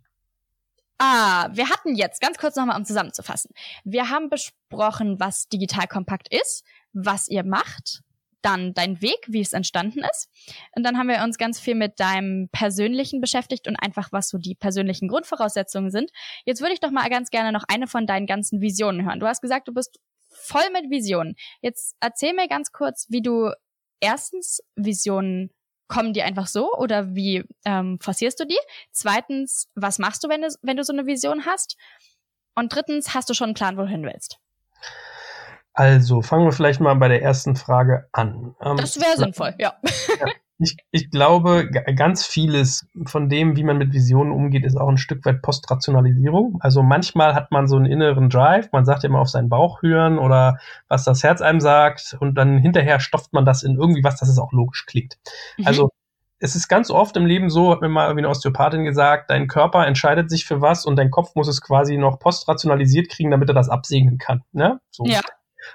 [0.99, 3.53] Ah, wir hatten jetzt, ganz kurz nochmal, um zusammenzufassen.
[3.85, 6.63] Wir haben besprochen, was digital kompakt ist,
[6.93, 8.03] was ihr macht,
[8.43, 10.29] dann dein Weg, wie es entstanden ist.
[10.75, 14.39] Und dann haben wir uns ganz viel mit deinem Persönlichen beschäftigt und einfach, was so
[14.39, 16.11] die persönlichen Grundvoraussetzungen sind.
[16.45, 19.21] Jetzt würde ich doch mal ganz gerne noch eine von deinen ganzen Visionen hören.
[19.21, 20.01] Du hast gesagt, du bist
[20.41, 21.37] voll mit Visionen.
[21.61, 23.51] Jetzt erzähl mir ganz kurz, wie du
[24.01, 25.51] erstens Visionen
[25.89, 28.59] kommen die einfach so oder wie ähm, forcierst du die?
[28.93, 31.77] Zweitens, was machst du, wenn du, wenn du so eine Vision hast?
[32.55, 34.39] Und drittens, hast du schon einen Plan, wohin du willst?
[35.73, 38.55] Also, fangen wir vielleicht mal bei der ersten Frage an.
[38.61, 39.75] Ähm, das wäre sinnvoll, ja.
[39.83, 40.27] ja.
[40.63, 44.99] Ich, ich glaube, ganz vieles von dem, wie man mit Visionen umgeht, ist auch ein
[44.99, 46.59] Stück weit Postrationalisierung.
[46.61, 49.81] Also manchmal hat man so einen inneren Drive, man sagt ja immer auf seinen Bauch
[49.83, 50.59] hören oder
[50.89, 54.29] was das Herz einem sagt und dann hinterher stopft man das in irgendwie was, dass
[54.29, 55.17] es auch logisch klingt.
[55.57, 55.67] Mhm.
[55.67, 55.91] Also
[56.41, 59.47] es ist ganz oft im Leben so, hat mir mal irgendwie eine Osteopathin gesagt, dein
[59.47, 63.49] Körper entscheidet sich für was und dein Kopf muss es quasi noch postrationalisiert kriegen, damit
[63.49, 64.43] er das absegnen kann.
[64.53, 64.81] Ne?
[64.91, 65.05] So.
[65.05, 65.21] Ja.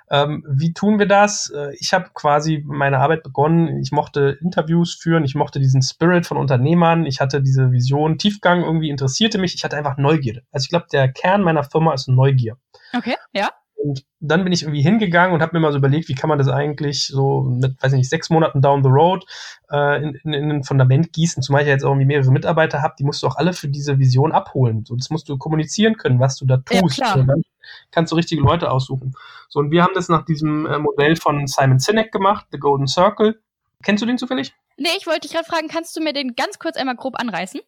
[0.10, 1.50] Ähm, wie tun wir das?
[1.50, 3.80] Äh, ich habe quasi meine Arbeit begonnen.
[3.80, 8.64] Ich mochte Interviews führen, ich mochte diesen Spirit von Unternehmern, ich hatte diese Vision, Tiefgang
[8.64, 9.56] irgendwie interessierte mich.
[9.56, 10.44] Ich hatte einfach Neugierde.
[10.52, 12.58] Also ich glaube, der Kern meiner Firma ist Neugier.
[12.94, 13.50] Okay, ja.
[13.76, 16.38] Und dann bin ich irgendwie hingegangen und habe mir mal so überlegt, wie kann man
[16.38, 19.26] das eigentlich so mit, weiß ich nicht, sechs Monaten down the road
[19.70, 22.82] äh, in, in, in ein Fundament gießen, zumal ich ja jetzt auch irgendwie mehrere Mitarbeiter
[22.82, 24.86] habe, die musst du auch alle für diese Vision abholen.
[24.86, 26.98] So, das musst du kommunizieren können, was du da tust.
[26.98, 27.44] Ja, dann
[27.92, 29.14] kannst du richtige Leute aussuchen.
[29.50, 32.88] So, und wir haben das nach diesem äh, Modell von Simon Sinek gemacht, The Golden
[32.88, 33.40] Circle.
[33.84, 34.54] Kennst du den zufällig?
[34.78, 37.62] Nee, ich wollte dich gerade fragen, kannst du mir den ganz kurz einmal grob anreißen?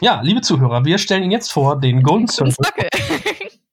[0.00, 2.88] Ja, liebe Zuhörer, wir stellen Ihnen jetzt vor den Golden Circle.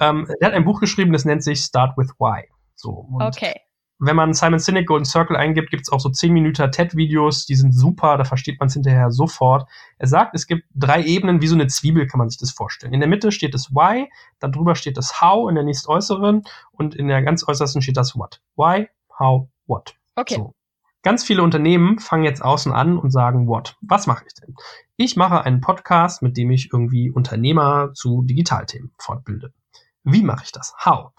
[0.00, 2.44] ähm, er hat ein Buch geschrieben, das nennt sich Start with Why.
[2.74, 3.54] So, okay.
[3.98, 7.54] Wenn man Simon Sinek Golden Circle eingibt, gibt es auch so 10 Minuten TED-Videos, die
[7.54, 9.66] sind super, da versteht man es hinterher sofort.
[9.98, 12.92] Er sagt, es gibt drei Ebenen, wie so eine Zwiebel kann man sich das vorstellen.
[12.92, 16.94] In der Mitte steht das Why, dann drüber steht das How in der nächstäußeren und
[16.94, 18.42] in der ganz äußersten steht das What.
[18.56, 19.94] Why, How, What.
[20.14, 20.34] Okay.
[20.34, 20.54] So.
[21.02, 23.76] Ganz viele Unternehmen fangen jetzt außen an und sagen, what?
[23.80, 24.56] Was mache ich denn?
[24.96, 29.52] Ich mache einen Podcast, mit dem ich irgendwie Unternehmer zu Digitalthemen fortbilde.
[30.06, 30.72] Wie mache ich das?
[30.84, 31.10] How?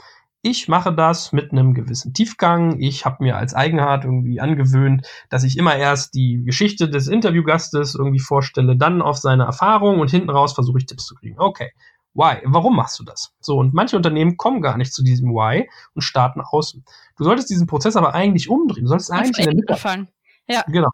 [0.41, 2.79] Ich mache das mit einem gewissen Tiefgang.
[2.79, 7.95] Ich habe mir als Eigenart irgendwie angewöhnt, dass ich immer erst die Geschichte des Interviewgastes
[7.95, 11.37] irgendwie vorstelle, dann auf seine Erfahrung und hinten raus versuche ich Tipps zu kriegen.
[11.37, 11.71] Okay.
[12.13, 12.37] Why?
[12.45, 13.33] Warum machst du das?
[13.41, 16.85] So, und manche Unternehmen kommen gar nicht zu diesem Why und starten außen.
[17.17, 18.85] Du solltest diesen Prozess aber eigentlich umdrehen.
[18.85, 20.07] Du solltest eigentlich in der Mitte anfangen.
[20.47, 20.63] Ja.
[20.67, 20.89] Genau.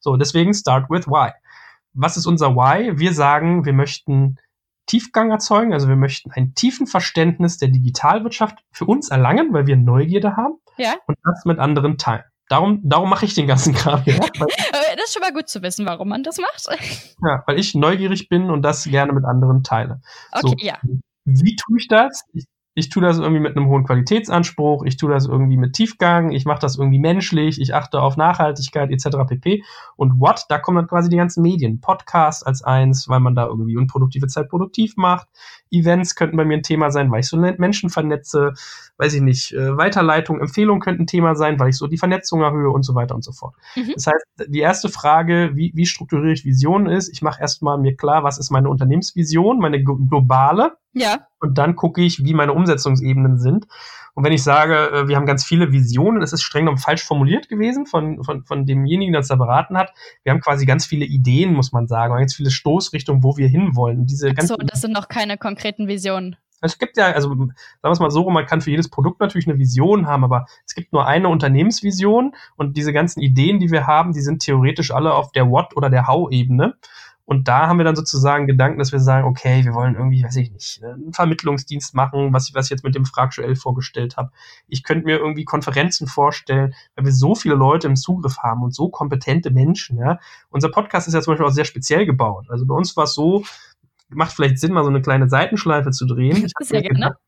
[0.00, 1.30] So, deswegen start with Why.
[1.94, 2.98] Was ist unser Why?
[2.98, 4.36] Wir sagen, wir möchten
[4.90, 9.76] Tiefgang erzeugen, also wir möchten ein tiefen Verständnis der Digitalwirtschaft für uns erlangen, weil wir
[9.76, 10.94] Neugierde haben ja.
[11.06, 12.24] und das mit anderen teilen.
[12.48, 14.18] Darum, darum mache ich den ganzen Kram hier.
[14.18, 16.66] das ist schon mal gut zu wissen, warum man das macht.
[17.22, 20.00] Ja, weil ich neugierig bin und das gerne mit anderen teile.
[20.32, 20.78] Okay, so, ja.
[21.26, 22.24] Wie tue ich das?
[22.32, 26.30] Ich ich tue das irgendwie mit einem hohen Qualitätsanspruch, ich tue das irgendwie mit Tiefgang,
[26.30, 29.18] ich mache das irgendwie menschlich, ich achte auf Nachhaltigkeit etc.
[29.28, 29.64] pp.
[29.96, 31.80] Und what, da kommen dann quasi die ganzen Medien.
[31.80, 35.28] Podcast als eins, weil man da irgendwie unproduktive Zeit produktiv macht.
[35.70, 38.54] Events könnten bei mir ein Thema sein, weil ich so Menschen vernetze,
[38.98, 42.42] weiß ich nicht, äh, Weiterleitung, Empfehlungen könnten ein Thema sein, weil ich so die Vernetzung
[42.42, 43.54] erhöhe und so weiter und so fort.
[43.76, 43.92] Mhm.
[43.94, 47.96] Das heißt, die erste Frage, wie, wie strukturiere ich Visionen ist, ich mache erstmal mir
[47.96, 51.26] klar, was ist meine Unternehmensvision, meine globale, ja.
[51.40, 53.66] Und dann gucke ich, wie meine Umsetzungsebenen sind.
[54.14, 57.04] Und wenn ich sage, äh, wir haben ganz viele Visionen, das ist streng genommen falsch
[57.04, 59.92] formuliert gewesen von, von, von demjenigen, der uns da beraten hat.
[60.22, 64.06] Wir haben quasi ganz viele Ideen, muss man sagen, ganz viele Stoßrichtungen, wo wir hinwollen.
[64.06, 66.36] Diese so, das sind noch keine konkreten Visionen.
[66.62, 69.48] Es gibt ja, also sagen wir es mal so, man kann für jedes Produkt natürlich
[69.48, 73.86] eine Vision haben, aber es gibt nur eine Unternehmensvision und diese ganzen Ideen, die wir
[73.86, 76.74] haben, die sind theoretisch alle auf der What- oder der How-Ebene.
[77.30, 80.34] Und da haben wir dann sozusagen Gedanken, dass wir sagen, okay, wir wollen irgendwie, weiß
[80.34, 84.32] ich nicht, einen Vermittlungsdienst machen, was, was ich jetzt mit dem Fragstuell vorgestellt habe.
[84.66, 88.74] Ich könnte mir irgendwie Konferenzen vorstellen, weil wir so viele Leute im Zugriff haben und
[88.74, 90.18] so kompetente Menschen, ja.
[90.48, 92.46] Unser Podcast ist ja zum Beispiel auch sehr speziell gebaut.
[92.50, 93.44] Also bei uns war es so,
[94.08, 96.36] macht vielleicht Sinn, mal so eine kleine Seitenschleife zu drehen.
[96.60, 96.98] Ich, sehr gerne.
[96.98, 97.18] Gedacht,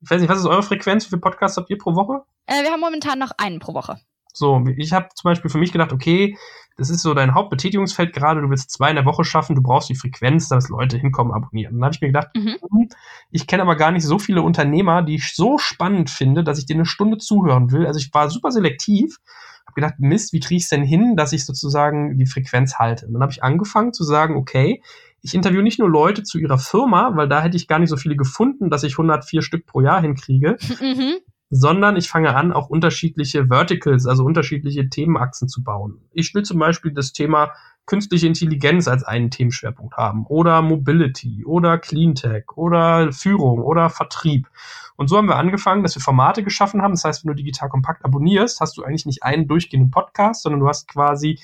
[0.00, 1.06] ich weiß nicht, was ist eure Frequenz?
[1.06, 2.22] Wie viele Podcasts habt ihr pro Woche?
[2.46, 3.98] Äh, wir haben momentan noch einen pro Woche.
[4.32, 6.36] So, ich habe zum Beispiel für mich gedacht, okay,
[6.76, 9.90] das ist so dein Hauptbetätigungsfeld gerade, du willst zwei in der Woche schaffen, du brauchst
[9.90, 11.74] die Frequenz, dass Leute hinkommen, abonnieren.
[11.74, 12.56] Dann habe ich mir gedacht, mhm.
[12.70, 12.88] Hm,
[13.30, 16.66] ich kenne aber gar nicht so viele Unternehmer, die ich so spannend finde, dass ich
[16.66, 17.86] denen eine Stunde zuhören will.
[17.86, 19.18] Also ich war super selektiv,
[19.66, 23.06] habe gedacht, Mist, wie kriege ich es denn hin, dass ich sozusagen die Frequenz halte?
[23.06, 24.82] Und dann habe ich angefangen zu sagen, okay,
[25.20, 27.98] ich interviewe nicht nur Leute zu ihrer Firma, weil da hätte ich gar nicht so
[27.98, 31.18] viele gefunden, dass ich 104 Stück pro Jahr hinkriege, mhm
[31.50, 36.00] sondern ich fange an, auch unterschiedliche Verticals, also unterschiedliche Themenachsen zu bauen.
[36.12, 37.52] Ich will zum Beispiel das Thema
[37.86, 44.48] künstliche Intelligenz als einen Themenschwerpunkt haben oder Mobility oder Cleantech oder Führung oder Vertrieb.
[44.96, 46.92] Und so haben wir angefangen, dass wir Formate geschaffen haben.
[46.92, 50.60] Das heißt, wenn du Digital Kompakt abonnierst, hast du eigentlich nicht einen durchgehenden Podcast, sondern
[50.60, 51.40] du hast quasi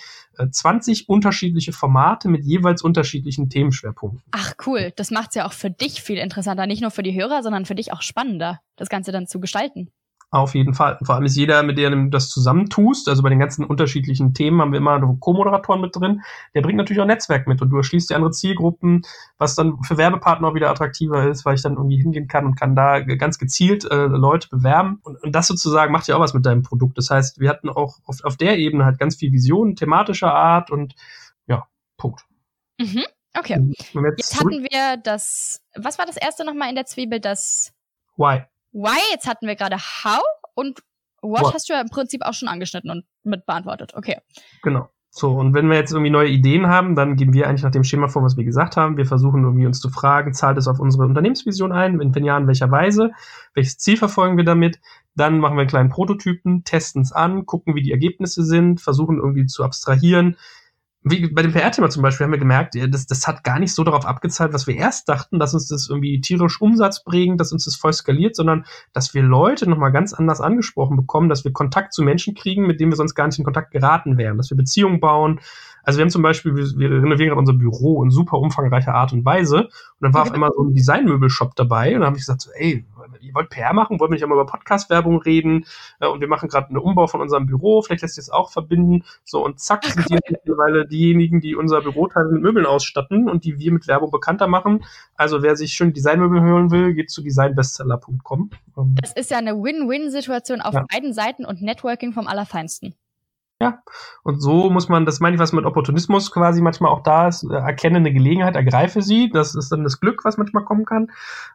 [0.49, 4.23] 20 äh, unterschiedliche Formate mit jeweils unterschiedlichen Themenschwerpunkten.
[4.31, 7.19] Ach cool, das macht es ja auch für dich viel interessanter, nicht nur für die
[7.19, 9.91] Hörer, sondern für dich auch spannender, das Ganze dann zu gestalten.
[10.37, 10.99] Auf jeden Fall.
[11.03, 14.61] Vor allem ist jeder, mit dem du das zusammentust, also bei den ganzen unterschiedlichen Themen
[14.61, 16.21] haben wir immer Co-Moderatoren mit drin,
[16.55, 19.01] der bringt natürlich auch Netzwerk mit und du erschließt die andere Zielgruppen,
[19.39, 22.55] was dann für Werbepartner auch wieder attraktiver ist, weil ich dann irgendwie hingehen kann und
[22.55, 25.01] kann da ganz gezielt äh, Leute bewerben.
[25.05, 26.99] Und, und, das sozusagen macht ja auch was mit deinem Produkt.
[26.99, 30.71] Das heißt, wir hatten auch auf, auf der Ebene halt ganz viel Visionen, thematischer Art
[30.71, 30.95] und
[31.47, 31.67] ja,
[31.97, 32.27] Punkt.
[32.79, 33.05] Mhm.
[33.39, 33.59] Okay.
[33.71, 37.21] Jetzt, jetzt hatten wir das, was war das erste nochmal in der Zwiebel?
[37.21, 37.73] Das
[38.19, 38.43] Why.
[38.77, 40.21] Why, jetzt hatten wir gerade How
[40.55, 40.81] und
[41.23, 43.95] What, what, hast du ja im Prinzip auch schon angeschnitten und mit beantwortet.
[43.95, 44.19] Okay.
[44.63, 44.91] Genau.
[45.11, 47.85] So, und wenn wir jetzt irgendwie neue Ideen haben, dann gehen wir eigentlich nach dem
[47.85, 48.99] Schema vor, was wir gesagt haben.
[48.99, 51.99] Wir versuchen irgendwie uns zu fragen, zahlt es auf unsere Unternehmensvision ein?
[51.99, 53.13] Wenn, wenn ja, in welcher Weise?
[53.55, 54.79] Welches Ziel verfolgen wir damit?
[55.15, 59.17] Dann machen wir einen kleinen Prototypen, testen es an, gucken, wie die Ergebnisse sind, versuchen
[59.17, 60.37] irgendwie zu abstrahieren,
[61.09, 63.85] wie bei dem PR-Thema zum Beispiel haben wir gemerkt, das, das hat gar nicht so
[63.85, 67.65] darauf abgezahlt, was wir erst dachten, dass uns das irgendwie tierisch Umsatz bringt, dass uns
[67.65, 71.93] das voll skaliert, sondern dass wir Leute nochmal ganz anders angesprochen bekommen, dass wir Kontakt
[71.93, 74.57] zu Menschen kriegen, mit denen wir sonst gar nicht in Kontakt geraten wären, dass wir
[74.57, 75.39] Beziehungen bauen.
[75.85, 79.13] Also wir haben zum Beispiel, wir, wir renovieren gerade unser Büro in super umfangreicher Art
[79.13, 79.67] und Weise.
[79.67, 82.51] Und dann war auf einmal so ein Designmöbelshop dabei und dann habe ich gesagt, so,
[82.51, 82.85] ey,
[83.21, 85.67] ihr wollt PR machen, wollen wir nicht einmal über Podcast-Werbung reden
[86.01, 88.51] äh, und wir machen gerade einen Umbau von unserem Büro, vielleicht lässt sich das auch
[88.51, 89.05] verbinden.
[89.25, 93.59] So und zack sind die mittlerweile diejenigen, die unser Büroteil mit Möbeln ausstatten und die
[93.59, 94.85] wir mit Werbung bekannter machen.
[95.15, 98.51] Also wer sich schön Designmöbel hören will, geht zu designbestseller.com.
[98.77, 100.85] Ähm, das ist ja eine Win-Win-Situation auf ja.
[100.91, 102.95] beiden Seiten und Networking vom Allerfeinsten.
[103.61, 103.83] Ja,
[104.23, 107.43] und so muss man, das meine ich, was mit Opportunismus quasi manchmal auch da ist,
[107.43, 111.11] äh, erkenne eine Gelegenheit, ergreife sie, das ist dann das Glück, was manchmal kommen kann.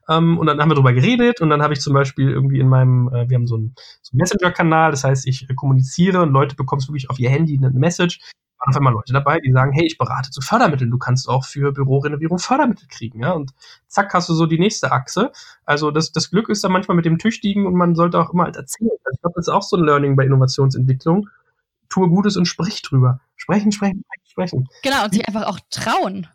[0.09, 2.67] Ähm, und dann haben wir drüber geredet und dann habe ich zum Beispiel irgendwie in
[2.69, 6.31] meinem, äh, wir haben so einen, so einen Messenger-Kanal, das heißt, ich äh, kommuniziere und
[6.31, 8.19] Leute bekommen wirklich auf ihr Handy eine Message.
[8.57, 11.45] Waren auf einmal Leute dabei, die sagen, hey, ich berate zu Fördermitteln, du kannst auch
[11.45, 13.51] für Bürorenovierung Fördermittel kriegen, ja, und
[13.87, 15.31] zack, hast du so die nächste Achse.
[15.65, 18.45] Also das, das Glück ist dann manchmal mit dem Tüchtigen und man sollte auch immer
[18.45, 18.89] halt erzählen.
[19.13, 21.27] Ich glaube, das ist auch so ein Learning bei Innovationsentwicklung
[21.91, 23.19] tue Gutes und sprich drüber.
[23.35, 24.67] Sprechen, sprechen, sprechen.
[24.83, 26.27] Genau, und sich einfach auch trauen.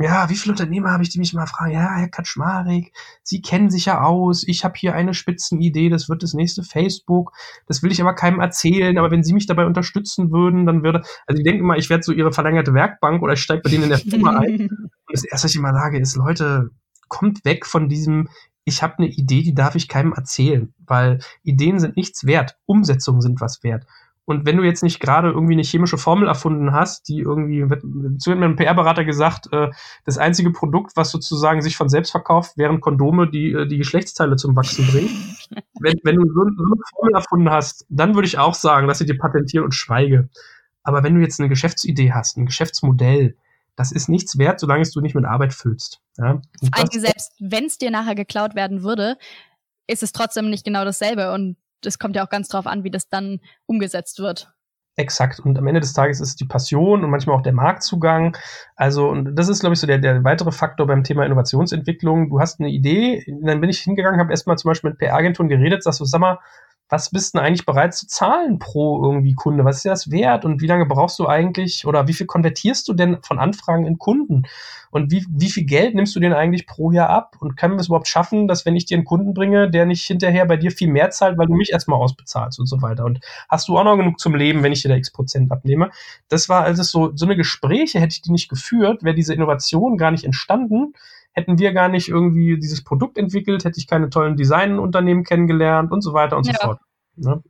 [0.00, 2.92] Ja, wie viele Unternehmer habe ich, die mich mal fragen, ja, Herr Kaczmarek,
[3.22, 7.32] Sie kennen sich ja aus, ich habe hier eine Spitzenidee, das wird das nächste Facebook,
[7.66, 11.02] das will ich aber keinem erzählen, aber wenn Sie mich dabei unterstützen würden, dann würde,
[11.26, 13.84] also ich denke immer, ich werde so Ihre verlängerte Werkbank oder ich steige bei denen
[13.84, 14.60] in der Firma ein.
[14.70, 16.70] Und das erste, was ich immer sage, ist, Leute,
[17.08, 18.28] kommt weg von diesem,
[18.64, 23.20] ich habe eine Idee, die darf ich keinem erzählen, weil Ideen sind nichts wert, Umsetzungen
[23.20, 23.84] sind was wert.
[24.24, 27.66] Und wenn du jetzt nicht gerade irgendwie eine chemische Formel erfunden hast, die irgendwie,
[28.18, 29.70] zu hat mir ein PR-Berater gesagt, äh,
[30.04, 34.36] das einzige Produkt, was sozusagen sich von selbst verkauft, wären Kondome, die äh, die Geschlechtsteile
[34.36, 35.10] zum Wachsen bringen.
[35.80, 39.00] wenn, wenn du so, so eine Formel erfunden hast, dann würde ich auch sagen, dass
[39.00, 40.28] ich dir patentiere und schweige.
[40.84, 43.36] Aber wenn du jetzt eine Geschäftsidee hast, ein Geschäftsmodell,
[43.76, 46.00] das ist nichts wert, solange es du nicht mit Arbeit füllst.
[46.18, 46.40] Ja?
[46.72, 49.16] Eigentlich selbst wenn es dir nachher geklaut werden würde,
[49.86, 52.90] ist es trotzdem nicht genau dasselbe und das kommt ja auch ganz drauf an, wie
[52.90, 54.52] das dann umgesetzt wird.
[54.96, 55.40] Exakt.
[55.40, 58.36] Und am Ende des Tages ist die Passion und manchmal auch der Marktzugang.
[58.76, 62.28] Also, und das ist, glaube ich, so der, der weitere Faktor beim Thema Innovationsentwicklung.
[62.28, 65.82] Du hast eine Idee, dann bin ich hingegangen, habe erstmal zum Beispiel mit PR-Agenturen geredet,
[65.82, 66.38] sagst du, sag mal,
[66.92, 69.64] was bist du eigentlich bereit zu zahlen pro irgendwie Kunde?
[69.64, 70.44] Was ist das wert?
[70.44, 73.96] Und wie lange brauchst du eigentlich oder wie viel konvertierst du denn von Anfragen in
[73.98, 74.42] Kunden?
[74.90, 77.36] Und wie, wie viel Geld nimmst du denn eigentlich pro Jahr ab?
[77.40, 80.04] Und können wir es überhaupt schaffen, dass wenn ich dir einen Kunden bringe, der nicht
[80.04, 83.06] hinterher bei dir viel mehr zahlt, weil du mich erstmal ausbezahlst und so weiter?
[83.06, 85.90] Und hast du auch noch genug zum Leben, wenn ich dir da x Prozent abnehme?
[86.28, 89.96] Das war also so, so eine Gespräche hätte ich die nicht geführt, wäre diese Innovation
[89.96, 90.92] gar nicht entstanden
[91.32, 96.02] hätten wir gar nicht irgendwie dieses Produkt entwickelt, hätte ich keine tollen Designunternehmen kennengelernt und
[96.02, 96.54] so weiter und ja.
[96.54, 96.80] so fort.
[97.16, 97.42] Ne?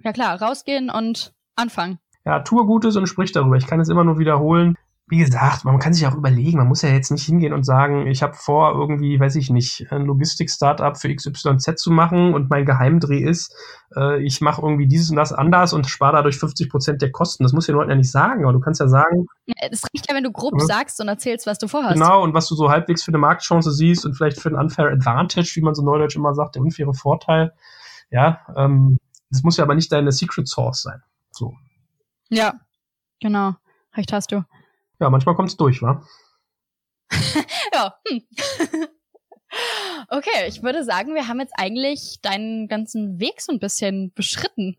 [0.00, 1.98] Ja klar, rausgehen und anfangen.
[2.24, 3.56] Ja, tue Gutes und sprich darüber.
[3.56, 4.76] Ich kann es immer nur wiederholen
[5.10, 8.06] wie gesagt, man kann sich auch überlegen, man muss ja jetzt nicht hingehen und sagen,
[8.06, 12.66] ich habe vor, irgendwie, weiß ich nicht, ein Logistik-Startup für XYZ zu machen und mein
[12.66, 13.54] Geheimdreh ist,
[13.96, 17.42] äh, ich mache irgendwie dieses und das anders und spare dadurch 50 Prozent der Kosten.
[17.42, 19.26] Das muss ja Leuten ja nicht sagen, aber du kannst ja sagen.
[19.46, 20.66] Es reicht ja, wenn du grob ja.
[20.66, 21.94] sagst und erzählst, was du vorhast.
[21.94, 24.90] Genau, und was du so halbwegs für eine Marktchance siehst und vielleicht für einen unfair
[24.90, 27.54] advantage, wie man so neudeutsch immer sagt, der unfaire Vorteil.
[28.10, 28.98] Ja, ähm,
[29.30, 31.02] das muss ja aber nicht deine Secret Source sein.
[31.30, 31.54] So.
[32.28, 32.54] Ja,
[33.20, 33.54] genau.
[33.96, 34.44] Recht hast du.
[35.00, 36.02] Ja, manchmal kommt es durch, wa?
[37.74, 37.94] ja.
[38.08, 38.22] Hm.
[40.08, 44.76] okay, ich würde sagen, wir haben jetzt eigentlich deinen ganzen Weg so ein bisschen beschritten.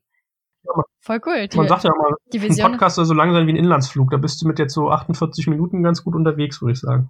[0.63, 1.47] Ja, man, Voll cool.
[1.47, 3.57] Die, man sagt ja mal, die Vision ein Podcast soll so lang sein wie ein
[3.57, 4.11] Inlandsflug.
[4.11, 7.09] Da bist du mit jetzt so 48 Minuten ganz gut unterwegs, würde ich sagen.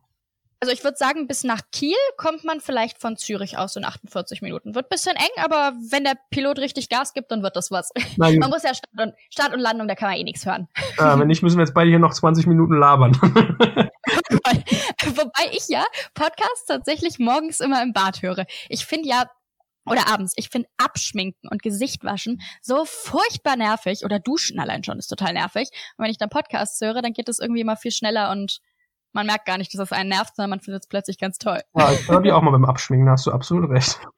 [0.61, 4.41] Also ich würde sagen, bis nach Kiel kommt man vielleicht von Zürich aus in 48
[4.41, 4.75] Minuten.
[4.75, 7.91] Wird bisschen eng, aber wenn der Pilot richtig Gas gibt, dann wird das was.
[8.17, 8.39] Nein.
[8.39, 10.67] Man muss ja Start und, Start und Landung, da kann man eh nichts hören.
[10.97, 13.13] Ja, wenn nicht, müssen wir jetzt beide hier noch 20 Minuten labern.
[15.05, 18.45] Wobei ich ja Podcasts tatsächlich morgens immer im Bad höre.
[18.67, 19.29] Ich finde ja,
[19.85, 20.33] oder abends.
[20.35, 24.03] Ich finde Abschminken und Gesicht waschen so furchtbar nervig.
[24.03, 25.69] Oder Duschen allein schon ist total nervig.
[25.97, 28.59] Und wenn ich dann Podcasts höre, dann geht es irgendwie immer viel schneller und
[29.13, 31.59] man merkt gar nicht, dass das einen nervt, sondern man findet es plötzlich ganz toll.
[31.75, 33.99] Ja, ich höre die auch mal beim Abschminken, da hast du absolut recht.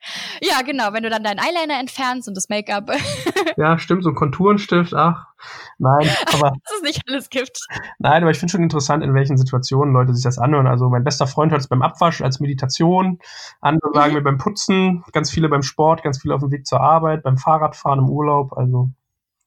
[0.44, 2.90] Ja, genau, wenn du dann deinen Eyeliner entfernst und das Make-up.
[3.58, 5.28] ja, stimmt, so ein Konturenstift, ach,
[5.78, 6.50] nein, aber.
[6.64, 7.60] dass es nicht alles gibt.
[8.00, 10.66] Nein, aber ich finde schon interessant, in welchen Situationen Leute sich das anhören.
[10.66, 13.20] Also mein bester Freund hört es beim Abwasch als Meditation,
[13.62, 13.94] andere mhm.
[13.94, 17.22] sagen mir beim Putzen, ganz viele beim Sport, ganz viele auf dem Weg zur Arbeit,
[17.22, 18.90] beim Fahrradfahren im Urlaub, also,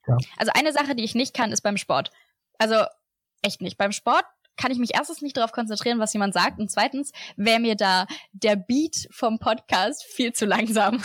[0.06, 0.16] ja.
[0.36, 2.12] Also eine Sache, die ich nicht kann, ist beim Sport.
[2.58, 2.84] Also,
[3.42, 3.78] echt nicht.
[3.78, 4.24] Beim Sport
[4.56, 8.06] kann ich mich erstens nicht darauf konzentrieren, was jemand sagt und zweitens wäre mir da
[8.32, 11.00] der Beat vom Podcast viel zu langsam.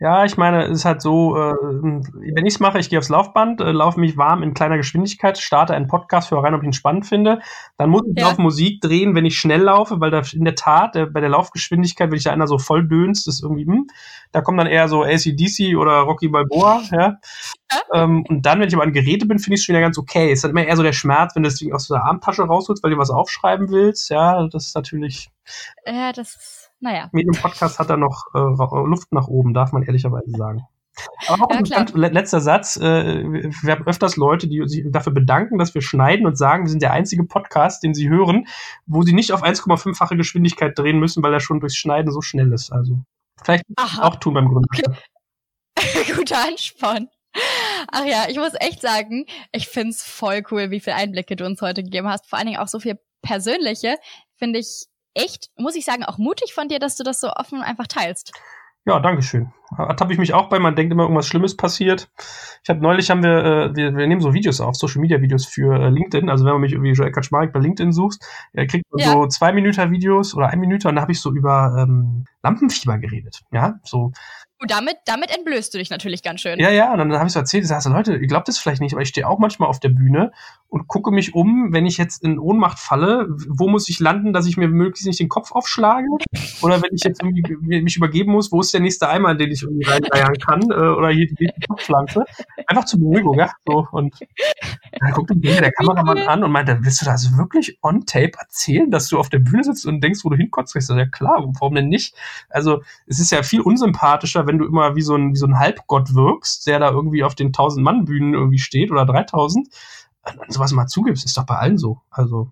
[0.00, 3.08] Ja, ich meine, es ist halt so, äh, wenn ich es mache, ich gehe aufs
[3.08, 6.66] Laufband, äh, laufe mich warm in kleiner Geschwindigkeit, starte einen Podcast, für rein, ob ich
[6.66, 7.40] ihn spannend finde,
[7.76, 8.28] dann muss ich ja.
[8.28, 11.30] auf Musik drehen, wenn ich schnell laufe, weil da in der Tat, äh, bei der
[11.30, 13.86] Laufgeschwindigkeit, wenn ich da einer so voll dönst, ist irgendwie, hm,
[14.32, 17.18] da kommt dann eher so ACDC oder Rocky Balboa, ja.
[17.92, 19.98] ähm, und dann, wenn ich aber an Geräte bin, finde ich es schon wieder ganz
[19.98, 20.30] okay.
[20.30, 22.42] Es ist halt immer eher so der Schmerz, wenn du das Ding aus der Armtasche
[22.42, 25.28] rausholst, weil du was aufschreiben willst, ja, das ist natürlich.
[25.84, 27.10] Ja, das ist, naja.
[27.12, 30.62] Mit dem Podcast hat er noch äh, Luft nach oben, darf man ehrlicherweise sagen.
[31.28, 32.76] Aber auch ja, letzter Satz.
[32.76, 33.22] Äh,
[33.62, 36.82] wir haben öfters Leute, die sich dafür bedanken, dass wir schneiden und sagen, wir sind
[36.82, 38.48] der einzige Podcast, den sie hören,
[38.86, 42.52] wo sie nicht auf 1,5-fache Geschwindigkeit drehen müssen, weil er schon durchs Schneiden so schnell
[42.52, 42.72] ist.
[42.72, 43.04] Also
[43.40, 44.08] vielleicht Aha.
[44.08, 44.66] auch tun beim Gründen.
[44.72, 46.12] Okay.
[46.16, 47.08] Guter Ansporn.
[47.90, 51.62] Ach ja, ich muss echt sagen, ich find's voll cool, wie viele Einblicke du uns
[51.62, 52.28] heute gegeben hast.
[52.28, 53.96] Vor allen Dingen auch so viel persönliche.
[54.36, 57.62] Finde ich echt, muss ich sagen, auch mutig von dir, dass du das so offen
[57.62, 58.32] einfach teilst.
[58.88, 59.52] Ja, danke schön.
[59.76, 62.08] Ertappe ich mich auch bei, man denkt immer, irgendwas Schlimmes passiert.
[62.62, 65.44] Ich habe neulich haben wir, äh, wir, wir nehmen so Videos auf, Social Media Videos
[65.44, 66.30] für äh, LinkedIn.
[66.30, 69.12] Also wenn man mich irgendwie Joel Kaczmarek bei LinkedIn suchst, äh, kriegt man ja.
[69.12, 72.96] so zwei Minuten Videos oder ein Minute und da habe ich so über ähm, Lampenfieber
[72.96, 73.42] geredet.
[73.52, 74.12] Ja, so
[74.60, 76.58] und damit, damit entblößt du dich natürlich ganz schön.
[76.58, 78.80] Ja, ja, und dann habe ich so erzählt, ich sage, Leute, ihr glaubt das vielleicht
[78.80, 80.32] nicht, aber ich stehe auch manchmal auf der Bühne
[80.68, 84.46] und gucke mich um, wenn ich jetzt in Ohnmacht falle, wo muss ich landen, dass
[84.46, 86.08] ich mir möglichst nicht den Kopf aufschlage?
[86.60, 89.62] Oder wenn ich jetzt irgendwie mich übergeben muss, wo ist der nächste Eimer, den ich
[89.62, 90.62] irgendwie reinleiern kann?
[90.62, 92.24] Äh, oder hier die Kopfpflanze.
[92.66, 93.52] Einfach zur Beruhigung, ja.
[93.64, 94.14] So, und
[95.00, 98.90] dann guckt mich der Kameramann an und meint, willst du das wirklich on tape erzählen,
[98.90, 100.74] dass du auf der Bühne sitzt und denkst, wo du hinkotzt?
[100.74, 102.14] Ich sage, ja klar, warum denn nicht?
[102.50, 105.58] Also, es ist ja viel unsympathischer, wenn du immer wie so ein, wie so ein
[105.58, 109.68] Halbgott wirkst, der da irgendwie auf den 1000-Mann-Bühnen irgendwie steht oder 3000.
[110.24, 112.00] Und sowas mal zugibst, ist doch bei allen so.
[112.10, 112.50] Also.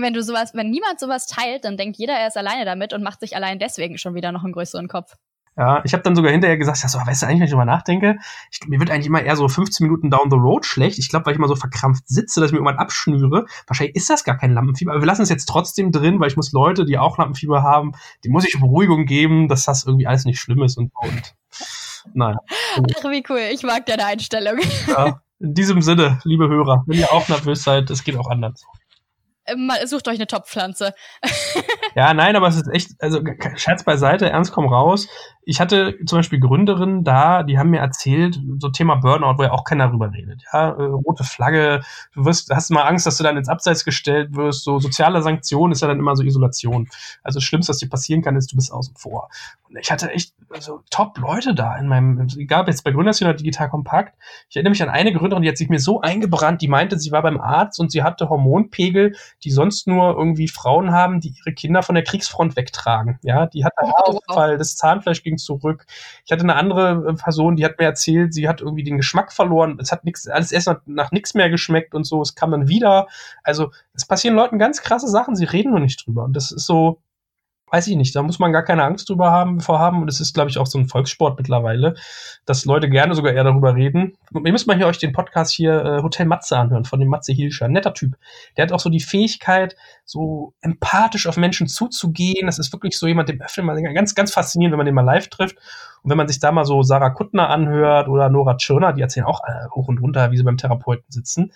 [0.00, 3.02] Wenn du sowas, wenn niemand sowas teilt, dann denkt jeder, er ist alleine damit und
[3.02, 5.16] macht sich allein deswegen schon wieder noch einen größeren Kopf.
[5.56, 7.66] Ja, ich habe dann sogar hinterher gesagt, ja, so, weißt du eigentlich, wenn ich drüber
[7.66, 8.16] nachdenke,
[8.50, 10.98] ich, mir wird eigentlich immer eher so 15 Minuten down the road schlecht.
[10.98, 13.44] Ich glaube, weil ich immer so verkrampft sitze, dass ich mir irgendwann abschnüre.
[13.66, 16.36] Wahrscheinlich ist das gar kein Lampenfieber, aber wir lassen es jetzt trotzdem drin, weil ich
[16.36, 17.92] muss Leute, die auch Lampenfieber haben,
[18.24, 21.34] die muss ich Beruhigung geben, dass das irgendwie alles nicht schlimm ist und, und
[22.14, 22.36] nein.
[22.76, 23.40] Ach, wie cool.
[23.52, 24.58] Ich mag deine Einstellung.
[24.86, 28.64] Ja, in diesem Sinne, liebe Hörer, wenn ihr auch nervös seid, es geht auch anders.
[29.44, 30.94] Ähm, sucht euch eine Topfpflanze.
[31.96, 33.20] ja, nein, aber es ist echt, also
[33.56, 35.08] Scherz beiseite, ernst komm raus.
[35.44, 39.50] Ich hatte zum Beispiel Gründerinnen da, die haben mir erzählt, so Thema Burnout, wo ja
[39.50, 40.42] auch keiner drüber redet.
[40.52, 41.82] Ja, äh, rote Flagge,
[42.14, 44.62] du wirst, hast mal Angst, dass du dann ins Abseits gestellt wirst.
[44.62, 46.88] So soziale Sanktionen ist ja dann immer so Isolation.
[47.22, 49.28] Also das Schlimmste, was dir passieren kann, ist, du bist außen vor.
[49.68, 53.38] Und ich hatte echt also, top Leute da in meinem, egal jetzt bei Gründerszene oder
[53.38, 54.14] Digital Kompakt.
[54.50, 57.10] Ich erinnere mich an eine Gründerin, die hat sich mir so eingebrannt, die meinte, sie
[57.10, 61.54] war beim Arzt und sie hatte Hormonpegel, die sonst nur irgendwie Frauen haben, die ihre
[61.54, 63.18] Kinder von der Kriegsfront wegtragen.
[63.22, 65.86] Ja, die hatte oh, Haarausfall, das Zahnfleisch ging zurück.
[66.24, 69.32] Ich hatte eine andere äh, Person, die hat mir erzählt, sie hat irgendwie den Geschmack
[69.32, 69.78] verloren.
[69.80, 72.20] Es hat nichts, alles erst nach, nach nichts mehr geschmeckt und so.
[72.20, 73.08] Es kam dann wieder.
[73.42, 75.34] Also es passieren Leuten ganz krasse Sachen.
[75.34, 76.24] Sie reden nur nicht drüber.
[76.24, 77.00] Und das ist so,
[77.72, 80.02] weiß ich nicht, da muss man gar keine Angst drüber haben, vorhaben.
[80.02, 81.94] Und es ist, glaube ich, auch so ein Volkssport mittlerweile,
[82.44, 84.12] dass Leute gerne sogar eher darüber reden.
[84.32, 87.32] Ihr müsst mal hier euch den Podcast hier äh, Hotel Matze anhören von dem Matze
[87.32, 87.68] Hilscher.
[87.68, 88.16] Netter Typ.
[88.56, 92.46] Der hat auch so die Fähigkeit, so empathisch auf Menschen zuzugehen.
[92.46, 95.00] Das ist wirklich so jemand, dem öffnet man ganz, ganz faszinierend, wenn man den mal
[95.00, 95.56] live trifft.
[96.02, 99.24] Und wenn man sich da mal so Sarah Kuttner anhört oder Nora Tschirner, die erzählen
[99.24, 101.52] auch äh, hoch und runter, wie sie beim Therapeuten sitzen.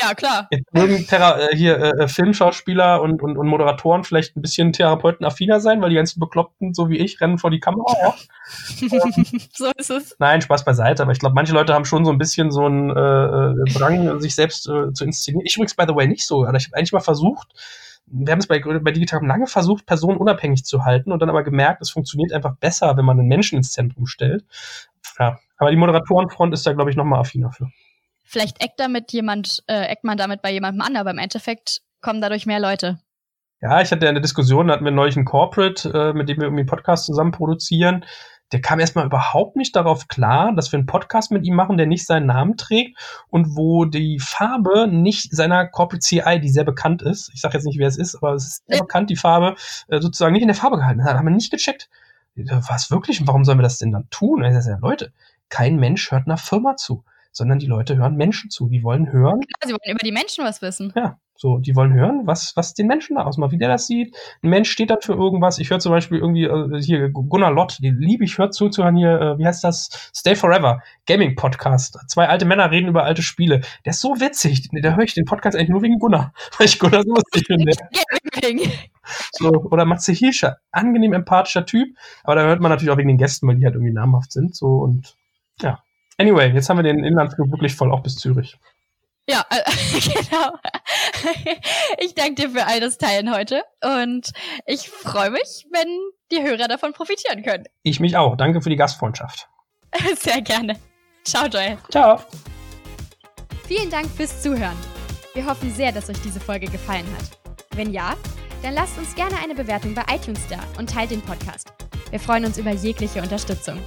[0.00, 0.48] Ja, klar.
[0.50, 4.72] Jetzt mögen Thera äh, hier äh, äh, Filmschauspieler und, und, und Moderatoren vielleicht ein bisschen
[4.72, 7.94] therapeutenaffiner sein, weil die ganzen Bekloppten, so wie ich, rennen vor die Kamera.
[8.00, 8.14] Ja.
[9.52, 10.16] so ist es.
[10.18, 11.02] Nein, Spaß beiseite.
[11.02, 14.20] Aber ich glaube, manche Leute haben schon so ein bisschen so einen äh, äh, Drang,
[14.20, 15.46] sich selbst äh, zu inszenieren.
[15.46, 16.44] Ich übrigens, by the way, nicht so.
[16.44, 17.48] Aber ich habe eigentlich mal versucht,
[18.06, 21.42] wir haben es bei, bei Digital lange versucht, Personen unabhängig zu halten und dann aber
[21.42, 24.44] gemerkt, es funktioniert einfach besser, wenn man einen Menschen ins Zentrum stellt.
[25.18, 27.68] Ja, aber die Moderatorenfront ist da, glaube ich, noch mal affiner für.
[28.26, 32.20] Vielleicht eckt damit jemand, äh, eckt man damit bei jemandem an, aber im Endeffekt kommen
[32.20, 32.98] dadurch mehr Leute.
[33.62, 36.44] Ja, ich hatte eine Diskussion, da hatten wir neulich einen Corporate, äh, mit dem wir
[36.44, 38.04] irgendwie einen Podcast zusammen produzieren.
[38.52, 41.86] Der kam erstmal überhaupt nicht darauf klar, dass wir einen Podcast mit ihm machen, der
[41.86, 42.98] nicht seinen Namen trägt
[43.28, 47.64] und wo die Farbe nicht seiner Corporate CI, die sehr bekannt ist, ich sage jetzt
[47.64, 49.54] nicht, wer es ist, aber es ist sehr bekannt, die Farbe,
[49.88, 51.16] äh, sozusagen nicht in der Farbe gehalten hat.
[51.16, 51.88] Haben wir nicht gecheckt.
[52.34, 53.20] Was wirklich?
[53.20, 54.44] Und warum sollen wir das denn dann tun?
[54.44, 55.12] Ja, Leute,
[55.48, 57.04] kein Mensch hört einer Firma zu
[57.36, 58.68] sondern die Leute hören Menschen zu.
[58.68, 59.40] Die wollen hören.
[59.62, 60.90] Sie wollen über die Menschen was wissen.
[60.96, 64.16] Ja, so, die wollen hören, was, was den Menschen da ausmacht, wie der das sieht.
[64.42, 65.58] Ein Mensch steht dann für irgendwas.
[65.58, 69.20] Ich höre zum Beispiel irgendwie äh, hier Gunnar Lott, die liebe ich, hört zuzuhören hier,
[69.20, 70.10] äh, wie heißt das?
[70.14, 71.98] Stay Forever, Gaming Podcast.
[72.08, 73.60] Zwei alte Männer reden über alte Spiele.
[73.84, 74.70] Der ist so witzig.
[74.72, 77.70] Da höre ich den Podcast eigentlich nur wegen Gunnar, weil ich Gunnar so lustig finde.
[78.40, 78.72] Gaming.
[79.32, 83.18] So, oder Matze Hirscher, angenehm empathischer Typ, aber da hört man natürlich auch wegen den
[83.18, 84.56] Gästen, weil die halt irgendwie namhaft sind.
[84.56, 85.16] So und
[85.60, 85.82] ja.
[86.18, 88.56] Anyway, jetzt haben wir den Inlandsflug wirklich voll auch bis Zürich.
[89.28, 89.62] Ja, äh,
[90.00, 90.56] genau.
[91.98, 94.30] Ich danke dir für all das Teilen heute und
[94.66, 95.88] ich freue mich, wenn
[96.30, 97.64] die Hörer davon profitieren können.
[97.82, 98.36] Ich mich auch.
[98.36, 99.48] Danke für die Gastfreundschaft.
[100.16, 100.76] Sehr gerne.
[101.24, 101.76] Ciao, Joel.
[101.90, 102.20] Ciao.
[103.66, 104.76] Vielen Dank fürs Zuhören.
[105.34, 107.56] Wir hoffen sehr, dass euch diese Folge gefallen hat.
[107.76, 108.14] Wenn ja,
[108.62, 111.72] dann lasst uns gerne eine Bewertung bei iTunes da und teilt den Podcast.
[112.10, 113.78] Wir freuen uns über jegliche Unterstützung.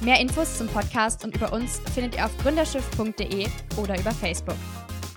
[0.00, 4.56] Mehr Infos zum Podcast und über uns findet ihr auf gründerschiff.de oder über Facebook.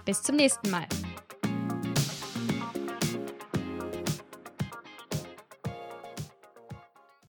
[0.06, 0.86] Bis zum nächsten Mal.